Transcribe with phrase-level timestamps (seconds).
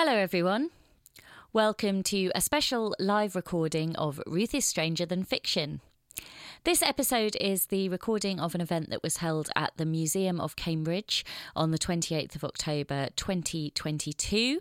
[0.00, 0.70] Hello, everyone.
[1.52, 5.80] Welcome to a special live recording of Ruth is Stranger Than Fiction.
[6.62, 10.54] This episode is the recording of an event that was held at the Museum of
[10.54, 11.24] Cambridge
[11.56, 14.60] on the 28th of October 2022.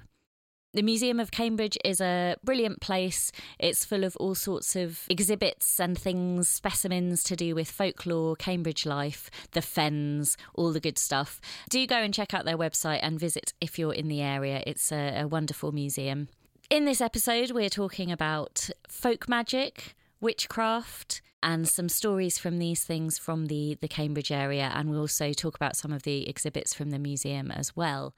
[0.77, 3.31] The Museum of Cambridge is a brilliant place.
[3.57, 8.85] It's full of all sorts of exhibits and things, specimens to do with folklore, Cambridge
[8.85, 11.41] life, the fens, all the good stuff.
[11.71, 14.61] Do go and check out their website and visit if you're in the area.
[14.67, 16.27] It's a, a wonderful museum.
[16.69, 23.17] In this episode, we're talking about folk magic, witchcraft, and some stories from these things
[23.17, 24.71] from the, the Cambridge area.
[24.75, 28.13] And we'll also talk about some of the exhibits from the museum as well.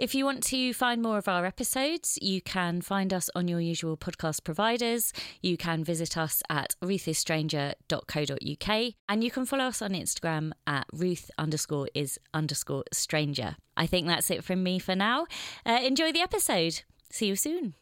[0.00, 3.60] If you want to find more of our episodes, you can find us on your
[3.60, 5.12] usual podcast providers.
[5.42, 11.30] You can visit us at ruthisstranger.co.uk and you can follow us on Instagram at ruth
[11.36, 13.56] underscore is underscore stranger.
[13.76, 15.26] I think that's it from me for now.
[15.66, 16.80] Uh, enjoy the episode.
[17.10, 17.74] See you soon.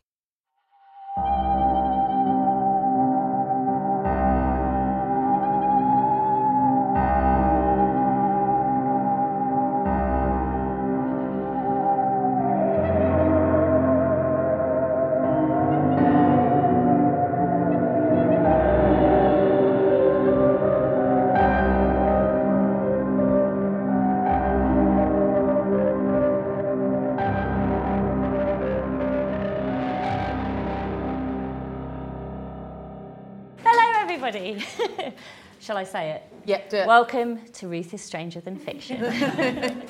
[34.18, 34.64] Everybody.
[35.60, 36.22] Shall I say it?
[36.44, 36.86] Yeah, it.
[36.88, 39.00] Welcome to Ruth is Stranger Than Fiction.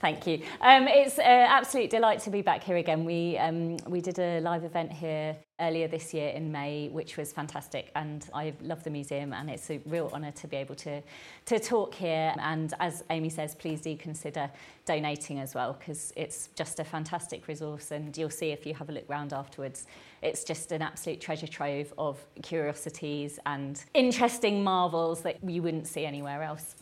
[0.00, 0.42] Thank you.
[0.60, 3.06] Um, it's an absolute delight to be back here again.
[3.06, 7.32] We, um, we did a live event here earlier this year in May, which was
[7.32, 11.02] fantastic, and I love the museum, and it's a real honour to be able to,
[11.46, 12.34] to talk here.
[12.38, 14.50] And as Amy says, please do consider
[14.86, 18.88] donating as well, because it's just a fantastic resource, and you'll see if you have
[18.88, 19.86] a look round afterwards.
[20.22, 26.04] It's just an absolute treasure trove of curiosities and interesting marvels that you wouldn't see
[26.04, 26.76] anywhere else.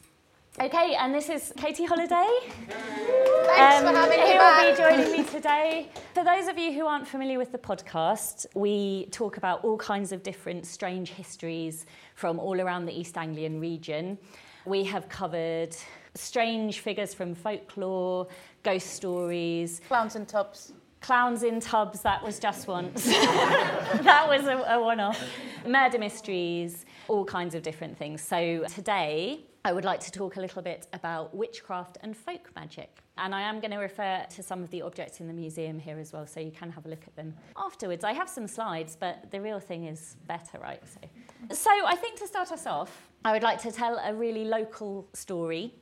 [0.60, 2.26] Okay, and this is Katie Holiday.
[2.68, 5.88] Thanks for um, having me Who will be joining me today.
[6.14, 10.10] For those of you who aren't familiar with the podcast, we talk about all kinds
[10.10, 11.86] of different strange histories
[12.16, 14.18] from all around the East Anglian region.
[14.66, 15.76] We have covered
[16.14, 18.26] strange figures from folklore,
[18.64, 20.72] ghost stories, Clowns and tubs.
[21.00, 23.04] clowns in tubs, that was just once.
[23.06, 25.22] that was a, a one off.
[25.64, 28.20] Murder mysteries, all kinds of different things.
[28.22, 33.02] So today, I would like to talk a little bit about witchcraft and folk magic.
[33.18, 35.98] And I am going to refer to some of the objects in the museum here
[35.98, 38.02] as well, so you can have a look at them afterwards.
[38.02, 40.80] I have some slides, but the real thing is better, right?
[40.88, 44.46] So, so I think to start us off, I would like to tell a really
[44.46, 45.74] local story.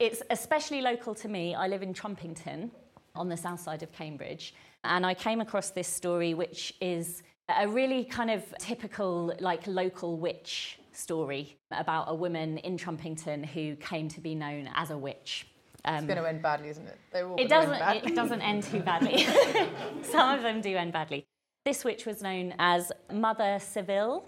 [0.00, 1.54] It's especially local to me.
[1.54, 2.68] I live in Trumpington
[3.14, 4.56] on the south side of Cambridge.
[4.82, 10.16] And I came across this story, which is a really kind of typical, like, local
[10.16, 15.46] witch story about a woman in Trumpington who came to be known as a witch.
[15.84, 16.98] Um, It's going to end badly, isn't it?
[17.38, 17.80] It doesn't.
[18.08, 19.24] It doesn't end too badly.
[20.02, 21.26] Some of them do end badly.
[21.64, 24.24] This witch was known as Mother Seville.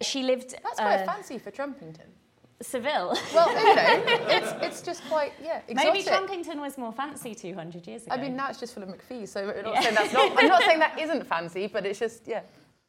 [0.00, 0.50] She lived.
[0.62, 2.08] That's quite uh, fancy for Trumpington.
[2.62, 3.16] Seville.
[3.34, 6.02] Well, you know, it's it's just quite yeah Maybe.
[6.02, 8.14] Trumpington was more fancy 200 years ago.
[8.14, 9.80] I mean, now it's just full of McPhee, so I'm not Yeah.
[9.82, 10.38] saying that's not.
[10.38, 12.40] I'm not saying that isn't fancy, but it's just yeah.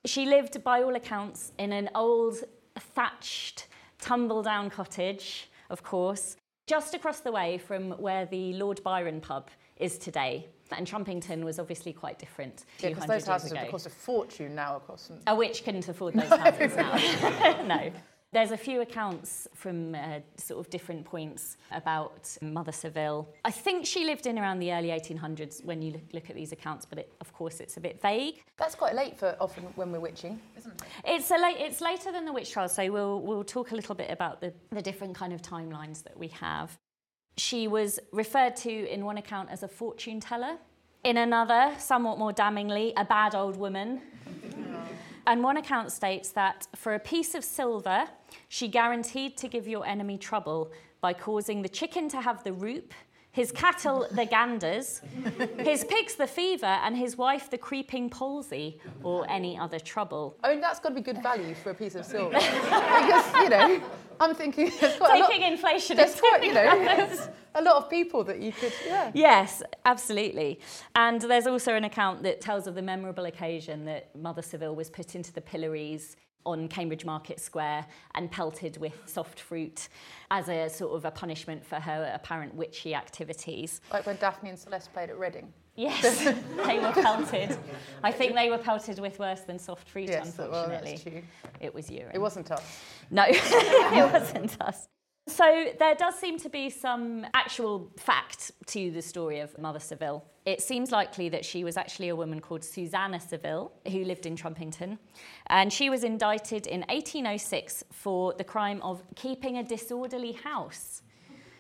[0.06, 2.36] She lived, by all accounts, in an old
[2.80, 3.68] thatched,
[4.00, 9.50] tumble down cottage, of course, just across the way from where the Lord Byron pub
[9.78, 10.48] is today.
[10.72, 14.76] And Trumpington was obviously quite different Yeah, because those houses have cost a fortune now,
[14.76, 15.10] of course.
[15.28, 17.62] A witch couldn't afford those houses now.
[17.68, 17.92] no.
[18.34, 23.30] There's a few accounts from uh, sort of different points about Mother Seville.
[23.46, 26.86] I think she lived in around the early 1800s when you look, at these accounts,
[26.86, 28.44] but it, of course it's a bit vague.
[28.58, 30.88] That's quite late for often when we're witching, isn't it?
[31.06, 33.96] It's, a late, it's later than the witch trials, so we'll, we'll talk a little
[33.96, 36.78] bit about the, the different kind of timelines that we have.
[37.38, 40.58] She was referred to in one account as a fortune teller,
[41.06, 44.02] in another, somewhat more damningly, a bad old woman.
[45.28, 48.06] And one account states that for a piece of silver,
[48.48, 50.72] she guaranteed to give your enemy trouble
[51.02, 52.94] by causing the chicken to have the roup,
[53.38, 55.02] his cattle the ganders,
[55.60, 60.36] his pigs the fever, and his wife the creeping palsy, or any other trouble.
[60.44, 63.50] I mean, that's got to be good value for a piece of silver, because you
[63.50, 63.80] know,
[64.20, 65.30] I'm thinking there's quite a lot.
[65.30, 69.12] Taking inflation There's quite, you know, there's a lot of people that you could, yeah.
[69.14, 70.60] Yes, absolutely.
[70.96, 74.90] And there's also an account that tells of the memorable occasion that Mother Seville was
[74.90, 77.86] put into the pillories on Cambridge Market Square
[78.16, 79.90] and pelted with soft fruit
[80.32, 83.82] as a sort of a punishment for her apparent witchy activities.
[83.92, 85.52] Like when Daphne and Celeste played at Reading.
[85.76, 86.24] Yes,
[86.66, 87.56] they were pelted.
[88.04, 90.98] I think they were pelted with worse than soft fruit, Yes, well, unfortunately.
[91.12, 91.22] true.
[91.60, 92.12] It was urine.
[92.16, 92.80] It wasn't us.
[93.12, 94.88] No, it wasn't us.
[95.28, 100.24] So there does seem to be some actual fact to the story of Mother Seville.
[100.46, 104.38] It seems likely that she was actually a woman called Susanna Seville who lived in
[104.38, 104.98] Trumpington.
[105.48, 111.02] And she was indicted in 1806 for the crime of keeping a disorderly house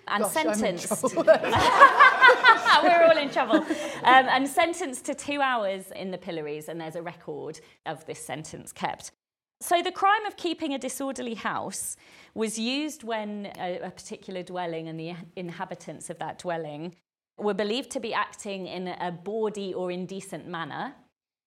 [0.07, 1.03] and Gosh, sentenced.
[1.15, 3.57] We're all in trouble.
[3.57, 3.65] Um,
[4.03, 8.71] and sentenced to two hours in the pillories, and there's a record of this sentence
[8.71, 9.11] kept.
[9.59, 11.95] So, the crime of keeping a disorderly house
[12.35, 16.95] was used when a, a particular dwelling and the inhabitants of that dwelling
[17.39, 20.93] were believed to be acting in a bawdy or indecent manner,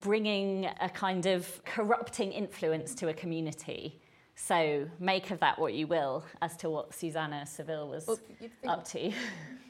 [0.01, 4.01] bringing a kind of corrupting influence to a community.
[4.35, 8.19] So, make of that what you will as to what Susanna Seville was Well,
[8.67, 9.13] up to.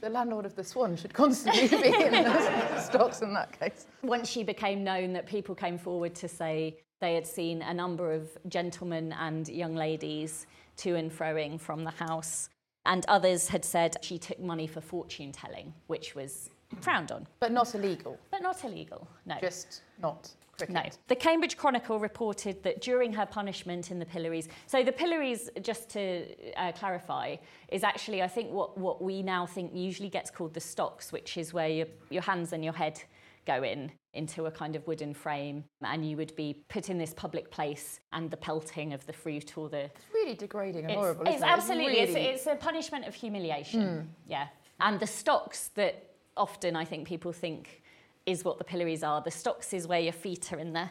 [0.00, 3.86] the landlord of the Swan should constantly be in the stocks in that case.
[4.02, 8.12] once she became known that people came forward to say they had seen a number
[8.12, 12.48] of gentlemen and young ladies to and froing from the house
[12.86, 16.50] and others had said she took money for fortune telling which was
[16.80, 20.30] frowned on But not illegal, but not illegal no just not
[20.66, 20.74] cricket.
[20.74, 20.90] no.
[21.08, 25.88] The Cambridge Chronicle reported that during her punishment in the pillories, so the pillories, just
[25.90, 26.26] to
[26.56, 27.36] uh, clarify,
[27.68, 31.36] is actually, I think, what, what we now think usually gets called the stocks, which
[31.36, 33.02] is where your, your hands and your head
[33.46, 37.14] go in into a kind of wooden frame and you would be put in this
[37.14, 40.98] public place and the pelting of the fruit or the It's really degrading and it's,
[40.98, 41.22] horrible.
[41.22, 41.52] it's isn't it?
[41.52, 44.48] absolutely it's, really- it's a punishment of humiliation yeah
[44.80, 47.82] and the stocks that often i think people think
[48.26, 50.90] is what the pillories are the stocks is where your feet are in the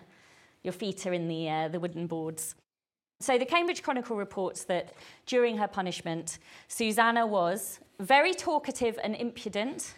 [0.64, 2.56] your feet are in the uh, the wooden boards
[3.22, 4.94] so the cambridge chronicle reports that
[5.26, 9.94] during her punishment susanna was very talkative and impudent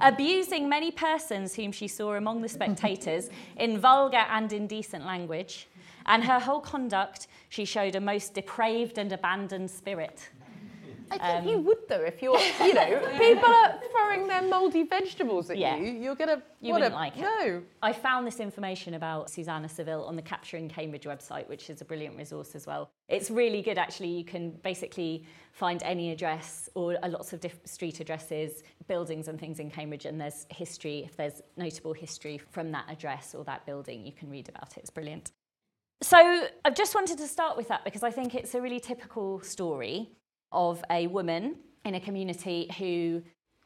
[0.00, 5.68] abusing many persons whom she saw among the spectators in vulgar and indecent language.
[6.06, 10.30] And her whole conduct she showed a most depraved and abandoned spirit
[11.10, 14.84] I think um, you would though if you're, you know, people are throwing their mouldy
[14.84, 15.76] vegetables at Yeah.
[15.76, 15.92] you.
[15.92, 16.42] You're gonna.
[16.60, 17.20] You wouldn't a, like it.
[17.22, 17.62] No.
[17.82, 21.84] I found this information about Susanna Seville on the Capturing Cambridge website, which is a
[21.84, 22.90] brilliant resource as well.
[23.08, 24.08] It's really good, actually.
[24.08, 29.58] You can basically find any address or lots of diff- street addresses, buildings, and things
[29.58, 31.02] in Cambridge, and there's history.
[31.04, 34.80] If there's notable history from that address or that building, you can read about it.
[34.80, 35.32] It's brilliant.
[36.02, 39.40] So I've just wanted to start with that because I think it's a really typical
[39.40, 40.08] story
[40.52, 43.22] of a woman in a community who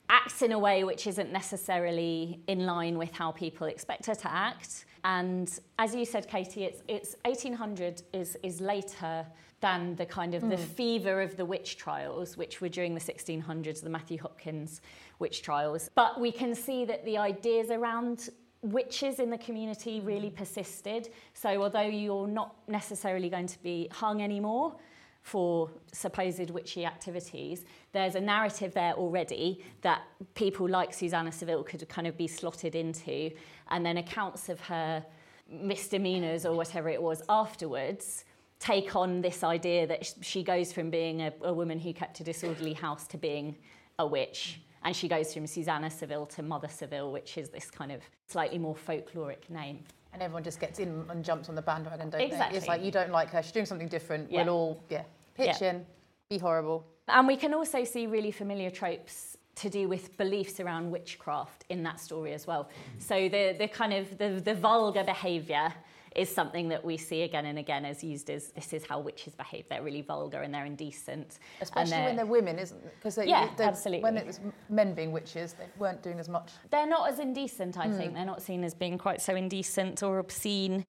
[0.08, 4.30] acts in a way which isn't necessarily in line with how people expect her to
[4.30, 4.84] act.
[5.04, 9.26] And as you said, Katie, it's, it's 1800 is, is later
[9.60, 10.62] than the kind of the hmm.
[10.62, 14.82] fever of the witch trials, which were during the 1600s, the Matthew Hopkins
[15.18, 15.90] witch trials.
[15.94, 18.28] But we can see that the ideas around
[18.62, 20.36] witches in the community really hmm.
[20.36, 21.08] persisted.
[21.32, 24.76] So although you're not necessarily going to be hung anymore,
[25.24, 30.02] for supposed witchy activities, there's a narrative there already that
[30.34, 33.30] people like Susanna Seville could kind of be slotted into,
[33.70, 35.04] and then accounts of her
[35.50, 38.24] misdemeanors or whatever it was afterwards
[38.58, 42.24] take on this idea that she goes from being a, a woman who kept a
[42.24, 43.56] disorderly house to being
[43.98, 44.60] a witch.
[44.82, 48.58] And she goes from Susanna Seville to Mother Seville, which is this kind of slightly
[48.58, 49.84] more folkloric name.
[50.14, 52.26] And everyone just gets in and jumps on the bandwagon, don't they?
[52.26, 52.56] Exactly.
[52.56, 53.42] It's like you don't like her.
[53.42, 54.30] She's doing something different.
[54.30, 54.44] Yeah.
[54.44, 55.02] We'll all yeah
[55.34, 55.70] pitch Yeah.
[55.70, 55.86] in,
[56.30, 56.86] be horrible.
[57.08, 61.82] And we can also see really familiar tropes to do with beliefs around witchcraft in
[61.82, 62.68] that story as well.
[62.98, 65.72] So the, the kind of the, the vulgar behaviour
[66.14, 69.34] is something that we see again and again as used as this is how witches
[69.34, 69.68] behave.
[69.68, 71.38] They're really vulgar and they're indecent.
[71.60, 72.94] Especially they're, when they're women, isn't it?
[72.96, 74.02] Because they, yeah, absolutely.
[74.02, 76.52] When it was men being witches, they weren't doing as much.
[76.70, 77.96] They're not as indecent, I mm.
[77.96, 78.14] think.
[78.14, 80.84] They're not seen as being quite so indecent or obscene.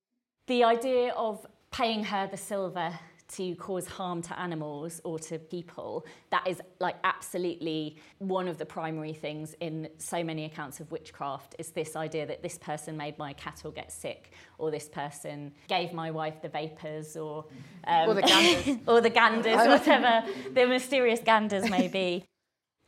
[0.47, 6.05] The idea of paying her the silver to cause harm to animals or to people,
[6.29, 11.55] that is like absolutely one of the primary things in so many accounts of witchcraft
[11.57, 15.91] is this idea that this person made my cattle get sick or this person gave
[15.91, 17.45] my wife the vapors or
[17.87, 18.77] um, Or the ganders.
[18.87, 22.23] or the ganders, whatever the mysterious ganders may be.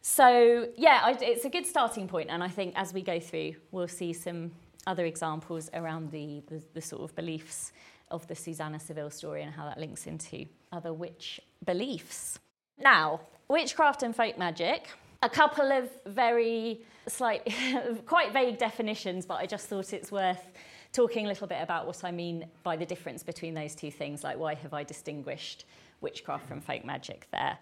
[0.01, 3.55] So, yeah, I, it's a good starting point, and I think as we go through,
[3.71, 4.51] we'll see some
[4.85, 7.73] other examples around the, the, the sort of beliefs
[8.09, 12.39] of the Susanna Seville story and how that links into other witch beliefs.
[12.77, 14.87] Now, witchcraft and folk magic,
[15.23, 17.51] a couple of very slight,
[18.05, 20.51] quite vague definitions, but I just thought it's worth
[20.93, 24.23] talking a little bit about what I mean by the difference between those two things,
[24.23, 25.65] like why have I distinguished
[26.01, 27.57] witchcraft from folk magic there.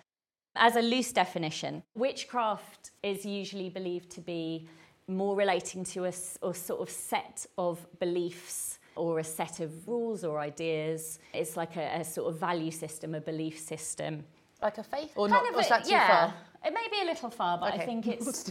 [0.56, 4.68] As a loose definition, witchcraft is usually believed to be
[5.08, 10.40] more relating to a sort of set of beliefs or a set of rules or
[10.40, 11.20] ideas.
[11.34, 14.24] It's like a, a sort of value system, a belief system.
[14.62, 15.12] Like a faith?
[15.16, 15.50] Or Kind not?
[15.52, 16.34] of Or is that too yeah, far?
[16.66, 17.86] It may be a little far, but I Okay.
[17.86, 18.50] think We'll it's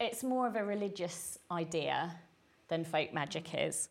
[0.00, 2.12] it's more of a religious idea
[2.68, 3.88] than folk magic is.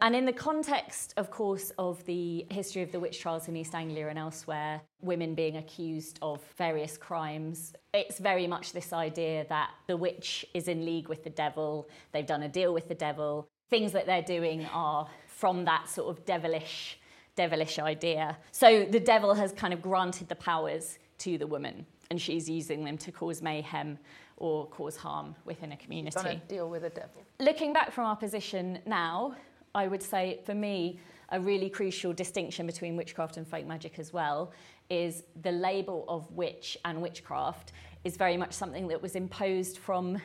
[0.00, 3.72] And in the context, of course, of the history of the witch trials in East
[3.72, 9.70] Anglia and elsewhere, women being accused of various crimes, it's very much this idea that
[9.86, 13.46] the witch is in league with the devil, they've done a deal with the devil.
[13.70, 15.06] Things that they're doing are
[15.42, 17.00] from that sort of devilish,
[17.34, 18.38] devilish idea.
[18.52, 22.84] So the devil has kind of granted the powers to the woman, and she's using
[22.84, 23.98] them to cause mayhem
[24.36, 27.24] or cause harm within a community Trying to deal with the devil.
[27.40, 29.34] looking back from our position now,
[29.74, 34.12] I would say for me, a really crucial distinction between witchcraft and folk magic as
[34.12, 34.52] well
[34.90, 37.72] is the label of witch and witchcraft
[38.04, 40.18] is very much something that was imposed from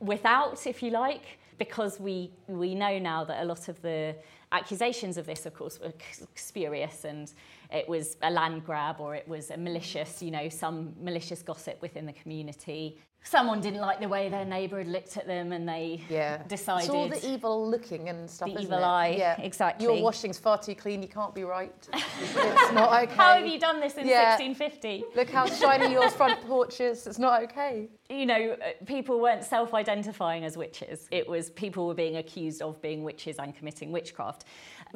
[0.00, 4.14] without, if you like, because we, we know now that a lot of the
[4.52, 5.92] accusations of this, of course, were
[6.34, 7.32] spurious and
[7.72, 11.80] it was a land grab or it was a malicious, you know, some malicious gossip
[11.82, 12.98] within the community.
[13.24, 16.38] Someone didn't like the way their neighbour had looked at them and they Yeah.
[16.44, 16.84] decided.
[16.84, 18.48] It's all the evil looking and stuff.
[18.54, 18.82] The evil it?
[18.84, 19.40] eye, Yeah.
[19.40, 19.84] exactly.
[19.86, 21.02] Your washing's far too clean.
[21.02, 21.74] You can't be right.
[21.92, 23.14] it's not okay.
[23.16, 24.36] How have you done this in Yeah.
[24.36, 25.04] 1650?
[25.14, 27.06] Look how shiny your front porch is.
[27.06, 27.88] It's not okay.
[28.08, 31.08] You know, uh, people weren't self identifying as witches.
[31.10, 34.37] It was people were being accused of being witches and committing witchcraft.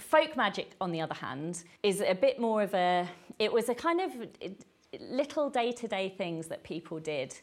[0.00, 3.08] Folk magic, on the other hand, is a bit more of a,
[3.38, 4.10] it was a kind of
[5.00, 7.34] little day to day things that people did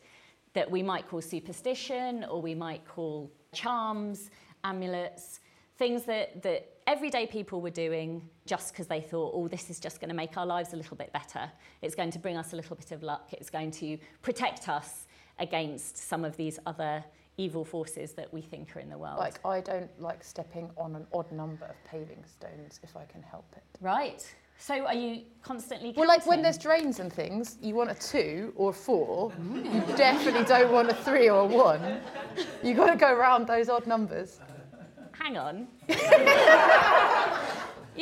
[0.54, 4.32] that we might call superstition or we might call charms,
[4.64, 5.40] amulets,
[5.78, 10.02] things that, that everyday people were doing just because they thought, oh, this is just
[10.02, 11.50] going to make our lives a little bit better.
[11.82, 13.30] It's going to bring us a little bit of luck.
[13.32, 17.04] It's going to protect us against some of these other
[17.40, 19.18] evil forces that we think are in the world.
[19.18, 23.24] Like, I don't like stepping on an odd number of paving stones if I can
[23.24, 23.64] help it.
[23.82, 24.24] right.
[24.62, 28.52] So are you constantly Well, like when there's drains and things, you want a two
[28.58, 29.32] or a four.
[29.54, 32.02] You definitely don't want a three or a one.
[32.62, 34.42] You've got to go around those odd numbers.
[35.14, 35.66] Hang on.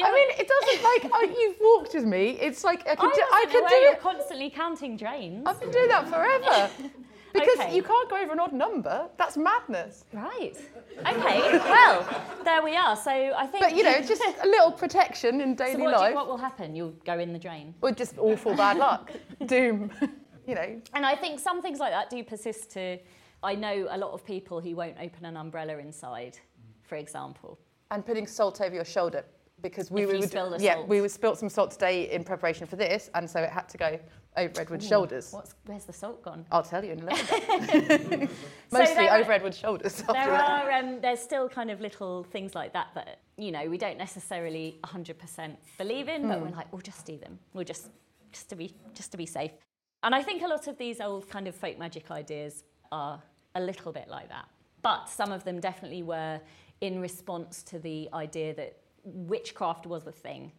[0.04, 2.40] I mean, it doesn't like oh, you've walked with me.
[2.42, 5.44] It's like I can I, do, I aware do you're constantly counting drains.
[5.46, 6.72] I've been doing that forever.
[7.40, 7.76] Because Okay.
[7.76, 9.10] you can't go over an odd number.
[9.18, 10.06] That's madness.
[10.14, 10.54] Right.
[11.00, 11.58] Okay.
[11.60, 12.96] well, there we are.
[12.96, 13.64] So I think.
[13.64, 16.28] But you know, just a little protection in daily so what, do you- life, what
[16.28, 16.76] will happen?
[16.76, 17.74] You'll go in the drain.
[17.82, 19.12] or just awful bad luck,
[19.46, 19.92] doom.
[20.48, 22.98] you know, And I think some things like that do persist to.
[23.44, 26.38] I know a lot of people who won't open an umbrella inside,
[26.84, 27.60] for example.
[27.92, 29.24] and putting salt over your shoulder
[29.62, 33.10] because we you would yeah we would spilt some salt today in preparation for this,
[33.16, 34.00] and so it had to go
[34.38, 35.32] over Edward's shoulders.
[35.32, 36.46] What's, where's the salt gone?
[36.52, 38.30] I'll tell you in a little bit.
[38.70, 40.04] So Mostly are- over Edward's shoulders.
[40.14, 43.78] There are um, there's still kind of little things like that that you know we
[43.78, 47.40] don't necessarily 100% believe in, but we're like we'll just do them.
[47.54, 47.90] We'll just
[48.32, 49.52] just to be just to be safe.
[50.04, 53.22] And I think a lot of these old kind of folk magic ideas are
[53.56, 54.46] a little bit like that.
[54.82, 56.40] But some of them definitely were
[56.82, 60.52] in response to the idea that witchcraft was a thing.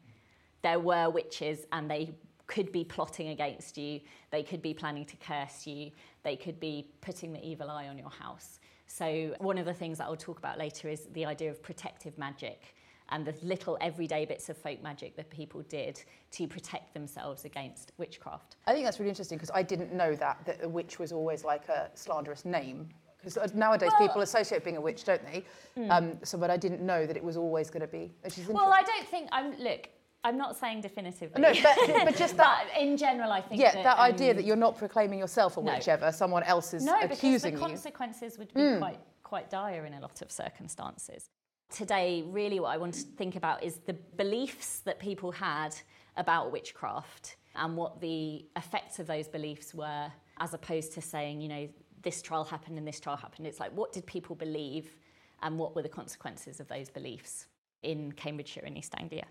[0.62, 2.10] There were witches and they
[2.48, 4.00] could be plotting against you,
[4.30, 5.92] they could be planning to curse you,
[6.24, 8.58] they could be putting the evil eye on your house.
[8.86, 12.16] So, one of the things that I'll talk about later is the idea of protective
[12.18, 12.74] magic
[13.10, 16.02] and the little everyday bits of folk magic that people did
[16.32, 18.56] to protect themselves against witchcraft.
[18.66, 21.44] I think that's really interesting because I didn't know that that a witch was always
[21.44, 22.88] like a slanderous name.
[23.22, 25.44] Because nowadays Well- people associate being a witch, don't they?
[25.90, 28.12] Um, so, but I didn't know that it was always going to be.
[28.48, 29.88] Well, I don't think I'm look.
[30.24, 31.40] I'm not saying definitively.
[31.40, 32.66] No, but, but just that.
[32.72, 35.56] but in general, I think Yeah, that, that idea um, that you're not proclaiming yourself
[35.56, 35.74] or no.
[35.74, 37.58] whichever, someone else is no, accusing because the you.
[37.58, 41.28] consequences would be quite quite dire in a lot of circumstances.
[41.70, 45.74] Today, really, what I want to think about is the beliefs that people had
[46.16, 50.10] about witchcraft and what the effects of those beliefs were,
[50.40, 51.68] as opposed to saying, you know,
[52.02, 53.46] this trial happened and this trial happened.
[53.46, 54.96] It's like, what did people believe,
[55.42, 57.46] and what were the consequences of those beliefs
[57.82, 59.26] in Cambridgeshire and East Anglia?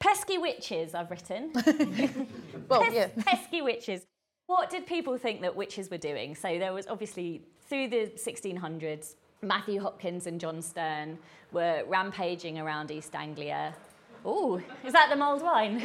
[0.00, 1.52] Pesky witches, I've written.
[2.68, 3.08] Well, Pes- yeah.
[3.24, 4.06] pesky witches.
[4.46, 6.36] What did people think that witches were doing?
[6.36, 11.16] So there was obviously through the 1600s, Matthew Hopkins and John Stearne
[11.50, 13.74] were rampaging around East Anglia.
[14.24, 15.80] Oh, is that the mulled wine?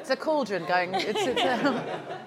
[0.00, 0.94] It's a cauldron going.
[0.94, 2.18] It's, it's um, a,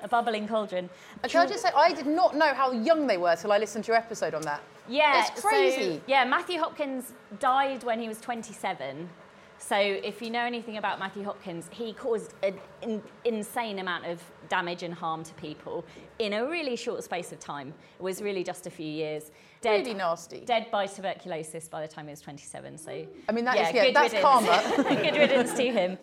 [0.02, 0.90] A bubbling cauldron.
[1.22, 3.58] Uh, can I just say, I did not know how young they were till I
[3.58, 4.60] listened to your episode on that.
[4.88, 6.02] Yeah, It's so- crazy.
[6.06, 9.08] yeah, Matthew Hopkins died when he was 27.
[9.56, 14.20] So, if you know anything about Matthew Hopkins, he caused an in, insane amount of
[14.48, 15.84] damage and harm to people
[16.18, 17.72] in a really short space of time.
[17.98, 19.30] It was really just a few years.
[19.62, 20.40] Dead, Really nasty.
[20.40, 22.76] Dead by tuberculosis by the time he was 27.
[22.76, 24.22] So, I mean, that is- yeah, that's riddance.
[24.22, 24.94] karma.
[25.02, 25.98] good riddance to him.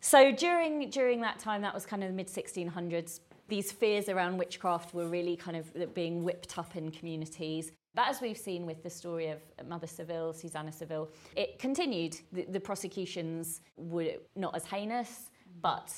[0.00, 3.20] So during during that time, that was kind of the mid 1600s.
[3.48, 7.72] These fears around witchcraft were really kind of being whipped up in communities.
[7.94, 12.18] But as we've seen with the story of Mother Seville, Susanna Seville, it continued.
[12.32, 15.30] The, the prosecutions were not as heinous,
[15.60, 15.92] but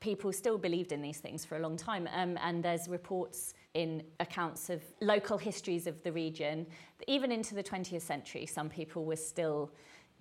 [0.00, 2.08] people still believed in these things for a long time.
[2.12, 6.66] Um, and there's reports in accounts of local histories of the region,
[7.06, 9.70] even into the 20th century, some people were still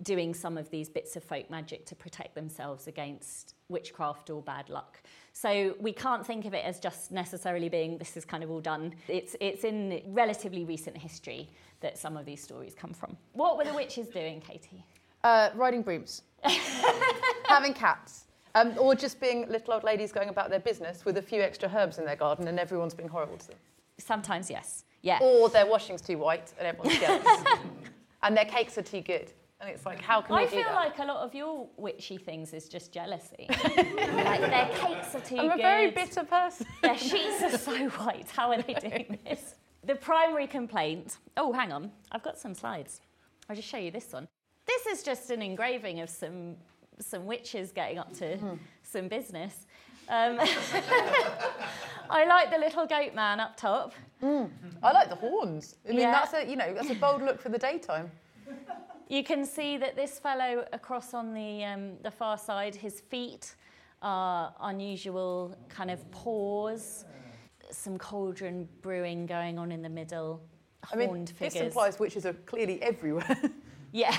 [0.04, 4.70] doing some of these bits of folk magic to protect themselves against witchcraft or bad
[4.70, 5.02] luck.
[5.34, 8.62] So we can't think of it as just necessarily being this is kind of all
[8.62, 8.94] done.
[9.08, 11.50] It's it's in relatively recent history
[11.82, 13.18] that some of these stories come from.
[13.34, 14.84] What were the witches doing, Katie?
[15.24, 16.22] Uh, riding brooms,
[17.48, 21.22] having cats, um, or just being little old ladies going about their business with a
[21.22, 23.58] few extra herbs in their garden and everyone's being horrible to them.
[23.98, 24.86] Sometimes yes.
[25.02, 25.20] Yeah.
[25.22, 27.44] Or their washing's too white and everyone's jealous.
[28.24, 29.32] and their cakes are too good.
[29.62, 30.76] And it's like, how can I we do feel that?
[30.76, 33.48] like a lot of your witchy things is just jealousy.
[33.50, 35.60] like their cakes are too I'm good.
[35.60, 36.68] a very bitter person.
[36.82, 38.30] Their sheets are so white.
[38.30, 39.56] How are they doing this?
[39.86, 41.18] The primary complaint.
[41.38, 41.92] Oh, hang on.
[42.12, 43.00] I've got some slides.
[43.50, 44.28] I'll just show you this one.
[44.68, 46.56] This is just an engraving of some
[47.00, 48.38] some witches getting up to
[48.84, 49.68] some business.
[50.10, 50.40] Um,
[52.10, 53.94] I like the little goat man up top.
[54.24, 55.76] I like the horns.
[55.86, 56.12] I mean, Yeah.
[56.12, 58.12] that's a you know that's a bold look for the daytime.
[59.08, 63.56] You can see that this fellow across on the, um, the far side, his feet
[64.02, 67.06] are unusual kind of paws,
[67.72, 70.42] some cauldron brewing going on in the middle,
[70.92, 73.38] I mean, horned this implies witches are clearly everywhere.
[73.92, 74.18] Yeah.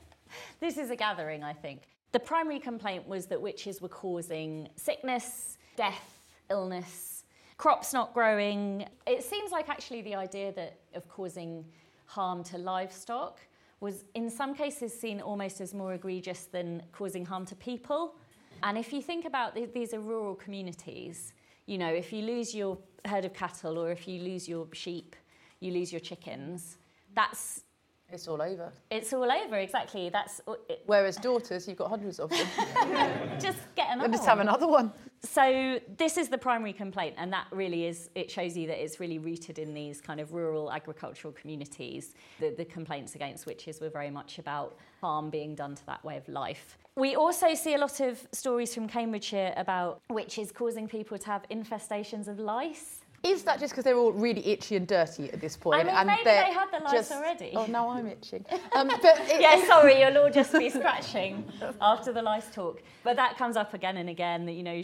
[0.60, 1.82] this is a gathering, I think.
[2.12, 7.24] The primary complaint was that witches were causing sickness, death, illness,
[7.58, 8.86] crops not growing.
[9.06, 11.62] It seems like actually the idea that of causing
[12.06, 13.40] harm to livestock
[13.80, 18.14] was in some cases seen almost as more egregious than causing harm to people.
[18.62, 21.34] And if you think about th- these are rural communities,
[21.66, 25.14] you know, if you lose your herd of cattle or if you lose your sheep,
[25.60, 26.78] you lose your chickens,
[27.14, 27.62] that's
[28.08, 28.72] it's all over.
[28.90, 30.08] it's all over, exactly.
[30.10, 32.46] That's it, Whereas daughters, you've got hundreds of them.
[33.40, 34.28] just get another and just one.
[34.28, 34.92] have another one.
[35.22, 38.10] So this is the primary complaint, and that really is.
[38.14, 42.14] It shows you that it's really rooted in these kind of rural agricultural communities.
[42.40, 46.16] The, the complaints against witches were very much about harm being done to that way
[46.16, 46.78] of life.
[46.96, 51.44] We also see a lot of stories from Cambridgeshire about witches causing people to have
[51.50, 53.00] infestations of lice.
[53.26, 55.80] Is that just because they're all really itchy and dirty at this point?
[55.80, 57.52] I mean, and maybe they had the lice just- already.
[57.54, 58.44] Oh, now I'm itching.
[58.74, 61.44] Um, but it, yeah, sorry, you'll all just be scratching
[61.80, 62.82] after the lice talk.
[63.02, 64.46] But that comes up again and again.
[64.46, 64.82] That you know,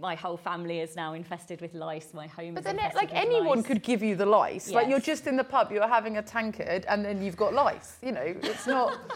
[0.00, 2.12] my whole family is now infested with lice.
[2.12, 3.66] My home But is then, infested like anyone lice.
[3.66, 4.70] could give you the lice.
[4.70, 7.98] Like you're just in the pub, you're having a tankard, and then you've got lice.
[8.02, 8.98] You know, it's not.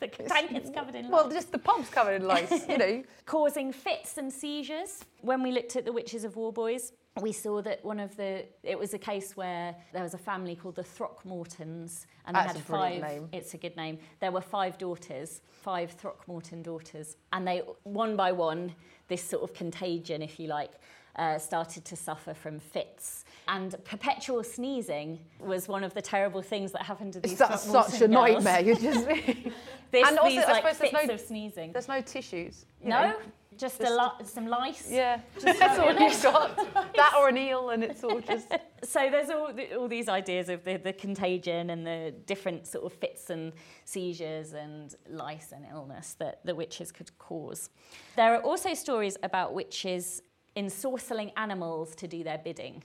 [0.00, 1.12] The tank is covered in lice.
[1.12, 2.68] well, just the pub's covered in lice.
[2.68, 5.04] You know, causing fits and seizures.
[5.22, 8.78] When we looked at the Witches of Warboys, we saw that one of the it
[8.78, 13.00] was a case where there was a family called the Throckmortons and they had five
[13.02, 13.28] name.
[13.32, 18.32] it's a good name there were five daughters five Throckmorton daughters and they one by
[18.32, 18.74] one
[19.08, 20.72] this sort of contagion if you like
[21.16, 26.70] uh, started to suffer from fits and perpetual sneezing was one of the terrible things
[26.70, 28.44] that happened to these that's Throckmorton such a girls.
[28.44, 28.60] nightmare.
[28.60, 29.06] You're just.
[29.90, 32.66] This, And also, these I like suppose there's no- of sneezing There's no tissues.
[32.82, 33.16] you no know.
[33.58, 36.56] Just, Just- a lot some lice Yeah, that's all you've got.
[36.96, 38.48] That or an eel, and it's all just.
[38.82, 42.84] so there's all, the, all these ideas of the, the contagion and the different sort
[42.84, 43.52] of fits and
[43.84, 47.70] seizures and lice and illness that the witches could cause.
[48.16, 50.22] There are also stories about witches
[50.56, 52.82] ensorceling animals to do their bidding.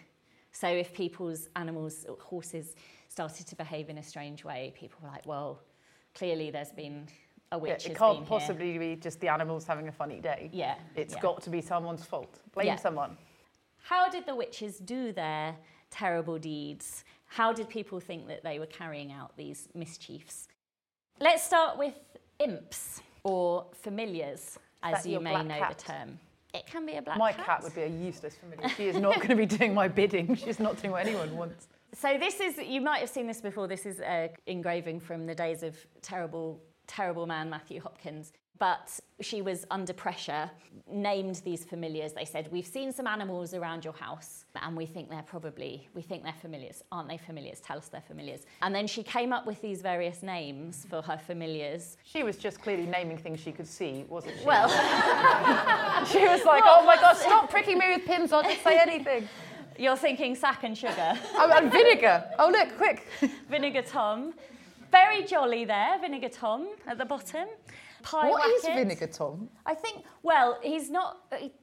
[0.51, 2.75] So if people's animals, horses,
[3.09, 5.61] started to behave in a strange way, people were like, well,
[6.13, 7.07] clearly there's been
[7.53, 8.39] a Yeah, it can't been here.
[8.39, 10.49] possibly be just the animals having a funny day.
[10.51, 10.75] Yeah.
[10.95, 11.21] It's yeah.
[11.21, 12.39] got to be someone's fault.
[12.53, 12.75] Blame Yeah.
[12.75, 13.17] someone.
[13.83, 15.55] How did the witches do their
[15.91, 17.03] terrible deeds?
[17.27, 20.47] How did people think that they were carrying out these mischiefs?
[21.19, 21.93] Let's start with
[22.39, 25.77] imps or familiars, as you may know cat?
[25.77, 26.19] the term.
[26.53, 27.45] It can be a black My cat.
[27.45, 28.69] cat would be a useless familiar.
[28.69, 30.35] She is not going to be doing my bidding.
[30.35, 31.67] She's not doing what anyone wants.
[31.95, 35.35] So this is, you might have seen this before, this is an engraving from the
[35.35, 38.33] days of terrible terrible man, Matthew Hopkins.
[38.59, 40.49] But she was under pressure,
[40.89, 42.13] named these familiars.
[42.13, 46.01] They said, We've seen some animals around your house, and we think they're probably, we
[46.01, 46.83] think they're familiars.
[46.91, 47.59] Aren't they familiars?
[47.59, 48.41] Tell us they're familiars.
[48.61, 51.97] And then she came up with these various names for her familiars.
[52.03, 54.45] She was just clearly naming things she could see, wasn't she?
[54.45, 54.69] Well,
[56.05, 59.27] she was like, oh my God, stop pricking me with pins, I'll just say anything.
[59.77, 61.19] you're thinking sack and sugar.
[61.35, 62.23] Oh, and vinegar.
[62.39, 63.07] Oh, look, quick.
[63.49, 64.33] Vinegar Tom.
[64.93, 67.47] Very jolly there, Vinegar Tom at the bottom.
[68.03, 68.75] Pie What is Wacket.
[68.75, 69.49] Vinegar Tom?
[69.65, 71.17] I think, well, he's not,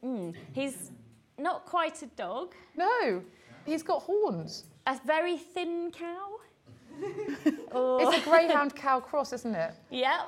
[0.04, 0.90] mm, he's
[1.38, 2.54] not quite a dog.
[2.76, 3.22] No,
[3.64, 4.64] he's got horns.
[4.86, 6.28] A very thin cow.
[7.72, 9.72] Or- It's a greyhound cow cross, isn't it?
[9.90, 10.22] yeah.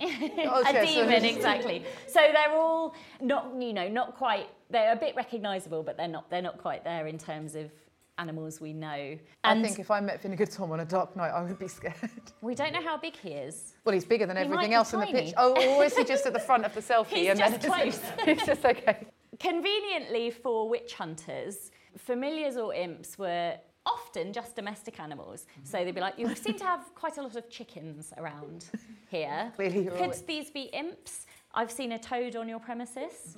[0.00, 1.84] Oh, a yes, so- demon, exactly.
[2.06, 4.46] So they're all not, you know, not quite.
[4.70, 6.30] They're a bit recognisable, but they're not.
[6.30, 7.70] They're not quite there in terms of
[8.18, 9.18] animals we know.
[9.44, 11.94] I think if I met Vinegar Tom on a dark night, I would be scared.
[12.40, 13.74] we don't know how big he is.
[13.84, 15.26] Well, he's bigger than He everything else in the tiny.
[15.26, 15.34] pitch.
[15.36, 17.06] Oh, or is he just at the front of the selfie?
[17.08, 18.00] He's and just then close.
[18.26, 19.06] It's just okay.
[19.38, 25.46] Conveniently for witch hunters, familiars or imps were often just domestic animals.
[25.50, 25.64] Mm-hmm.
[25.64, 28.66] So they'd be like, you seem to have quite a lot of chickens around
[29.10, 29.52] here.
[29.56, 30.26] Clearly Could witch.
[30.26, 31.26] these be imps?
[31.54, 33.36] I've seen a toad on your premises.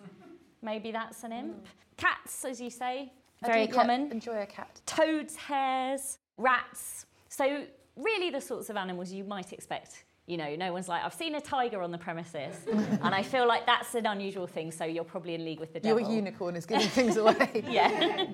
[0.62, 1.66] Maybe that's an imp.
[1.96, 3.12] Cats, as you say,
[3.44, 4.12] very do, yeah, common.
[4.12, 4.80] enjoy a cat.
[4.86, 7.06] Toads, hares, rats.
[7.28, 7.64] So
[7.96, 10.04] really the sorts of animals you might expect.
[10.26, 12.56] You know, no one's like, I've seen a tiger on the premises.
[12.72, 15.80] and I feel like that's an unusual thing, so you're probably in league with the
[15.80, 16.00] devil.
[16.00, 17.64] Your unicorn is giving things away.
[17.68, 18.26] Yeah.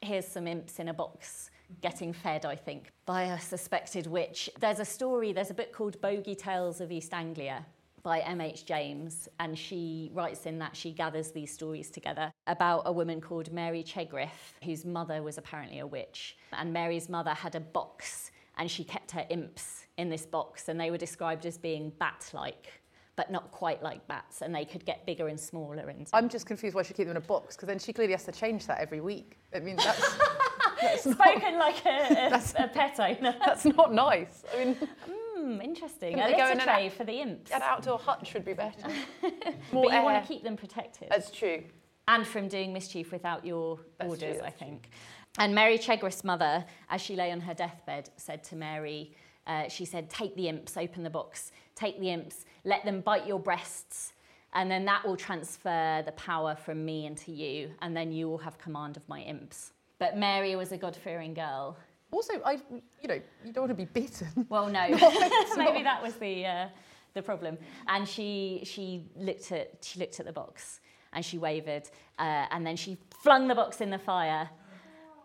[0.00, 1.50] Here's some imps in a box
[1.82, 4.50] getting fed, I think, by a suspected witch.
[4.58, 7.64] There's a story, there's a book called Bogey Tales of East Anglia
[8.02, 8.64] by M.H.
[8.64, 13.52] James, and she writes in that she gathers these stories together about a woman called
[13.52, 16.36] Mary Chegriff, whose mother was apparently a witch.
[16.52, 20.80] And Mary's mother had a box, and she kept her imps in this box, and
[20.80, 22.72] they were described as being bat like.
[23.16, 25.88] But not quite like bats, and they could get bigger and smaller.
[25.90, 28.12] And I'm just confused why she keep them in a box because then she clearly
[28.12, 29.36] has to change that every week.
[29.54, 30.16] I mean, that's,
[30.80, 33.36] that's, not, spoken like a, a, a pet owner.
[33.44, 34.44] that's not nice.
[34.54, 35.29] I mean, mm.
[35.40, 36.14] Hmm, interesting.
[36.14, 37.50] Couldn't A go litter an tray for the imps.
[37.50, 38.88] an outdoor hut should be better.
[39.22, 41.08] But More you want to keep them protected.
[41.10, 41.62] That's true.
[42.08, 44.66] and from doing mischief without your That's orders, true, I that's true.
[44.68, 44.90] think.
[45.38, 49.14] And Mary Chegriff's mother, as she lay on her deathbed, said to Mary,
[49.46, 53.26] uh, she said, Take the imps, open the box, take the imps, let them bite
[53.26, 54.12] your breasts,
[54.54, 58.38] and then that will transfer the power from me into you, and then you will
[58.38, 59.72] have command of my imps.
[60.00, 61.76] But Mary was a God fearing girl.
[62.10, 62.58] Also, I,
[63.00, 64.46] you know, you don't want to be bitten.
[64.48, 64.88] Well, no,
[65.56, 66.68] maybe that was the uh,
[67.14, 67.58] the problem.
[67.88, 70.80] And she she looked at she looked at the box
[71.12, 74.48] and she wavered, uh, and then she flung the box in the fire,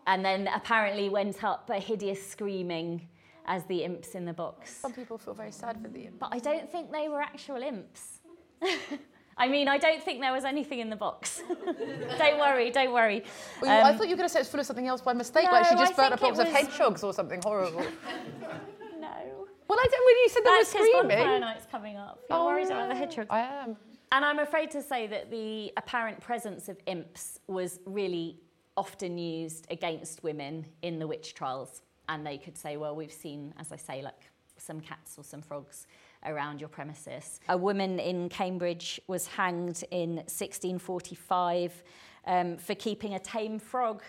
[0.06, 3.08] and then apparently went up a hideous screaming
[3.46, 4.72] as the imps in the box.
[4.72, 6.18] Some people feel very sad for the imps.
[6.18, 8.20] But I don't think they were actual imps.
[9.38, 11.42] I mean, I don't think there was anything in the box.
[12.18, 13.22] don't worry, don't worry.
[13.60, 15.02] Well, you- I Um, thought you were going to say it's full of something else
[15.02, 17.40] by mistake, No, like she just I burnt a box it of hedgehogs or something
[17.44, 17.80] horrible.
[18.98, 19.46] no.
[19.68, 20.06] well, I don't.
[20.06, 20.64] When you said they were screaming.
[20.64, 22.20] That's his bonfire screaming, night's coming up.
[22.30, 23.00] You're Oh, worried about the no.
[23.00, 23.26] hedgehog.
[23.30, 23.76] I am.
[24.12, 28.38] And I'm afraid to say that the apparent presence of imps was really
[28.76, 31.82] often used against women in the witch trials.
[32.08, 35.42] And they could say, well, we've seen, as I say, like some cats or some
[35.42, 35.86] frogs
[36.26, 37.40] around your premises.
[37.48, 41.82] A woman in Cambridge was hanged in 1645
[42.26, 44.02] um, for keeping a tame frog,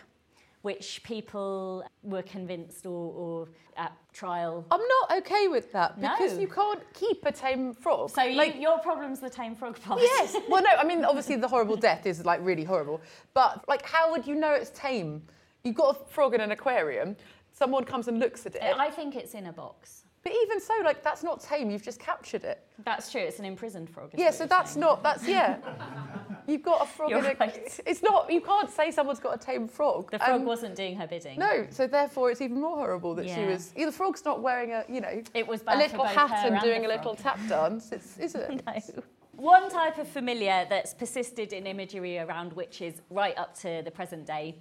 [0.64, 4.66] which people were convinced or, or at trial.
[4.72, 6.40] I'm not okay with that because No.
[6.40, 8.10] you can't keep a tame frog.
[8.10, 10.02] So you, like, your problem's the tame frog part.
[10.02, 10.36] yes.
[10.50, 10.70] Well, no.
[10.78, 13.02] I mean, obviously, the horrible death is like really horrible.
[13.34, 15.22] But like, how would you know it's tame?
[15.64, 17.16] You've got a frog in an aquarium.
[17.54, 18.62] Someone comes and looks at it.
[18.64, 20.04] I think it's in a box.
[20.24, 21.70] But even so, like, that's not tame.
[21.70, 22.66] You've just captured it.
[22.84, 23.22] That's true.
[23.22, 24.12] It's an imprisoned frog.
[24.14, 24.32] Yeah.
[24.32, 24.82] So that's saying.
[24.82, 25.04] not.
[25.04, 25.58] That's yeah.
[26.48, 27.36] You've got a frog You're in a.
[27.40, 27.80] right.
[27.86, 28.32] It's not.
[28.32, 30.12] You can't say someone's got a tame frog.
[30.12, 31.38] The frog Um, wasn't doing her bidding.
[31.38, 33.74] No, so therefore it's even more horrible that she was.
[33.76, 36.64] Yeah, the frog's not wearing a, you know, It was a little hat and and
[36.64, 37.92] doing a little tap dance.
[37.92, 38.64] It's, is it?
[38.66, 39.04] No.
[39.34, 44.26] One type of familiar that's persisted in imagery around witches right up to the present
[44.26, 44.56] day,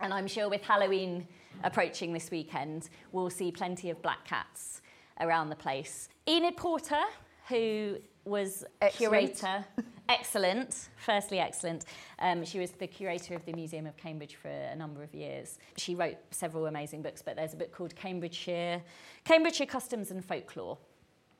[0.00, 1.28] and I'm sure with Halloween
[1.62, 4.82] approaching this weekend, we'll see plenty of black cats
[5.20, 6.08] around the place.
[6.28, 7.02] Enid Porter,
[7.48, 9.12] who was Excellent.
[9.12, 9.64] curator,
[10.08, 11.84] excellent, firstly excellent.
[12.18, 15.58] Um, she was the curator of the Museum of Cambridge for a number of years.
[15.76, 18.82] She wrote several amazing books, but there's a book called Cambridgeshire,
[19.24, 20.76] Cambridgeshire Customs and Folklore,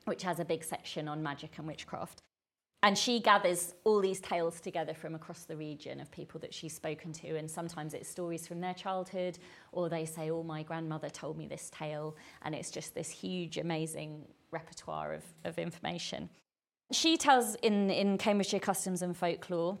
[0.05, 2.21] which has a big section on magic and witchcraft.
[2.83, 6.75] And she gathers all these tales together from across the region of people that she's
[6.75, 7.35] spoken to.
[7.35, 9.39] And sometimes it's stories from their childhood,
[9.71, 12.15] or they say, Oh, my grandmother told me this tale.
[12.43, 16.29] And it's just this huge, amazing repertoire of, of information.
[16.91, 19.79] She tells in, in Cambridgeshire Customs and Folklore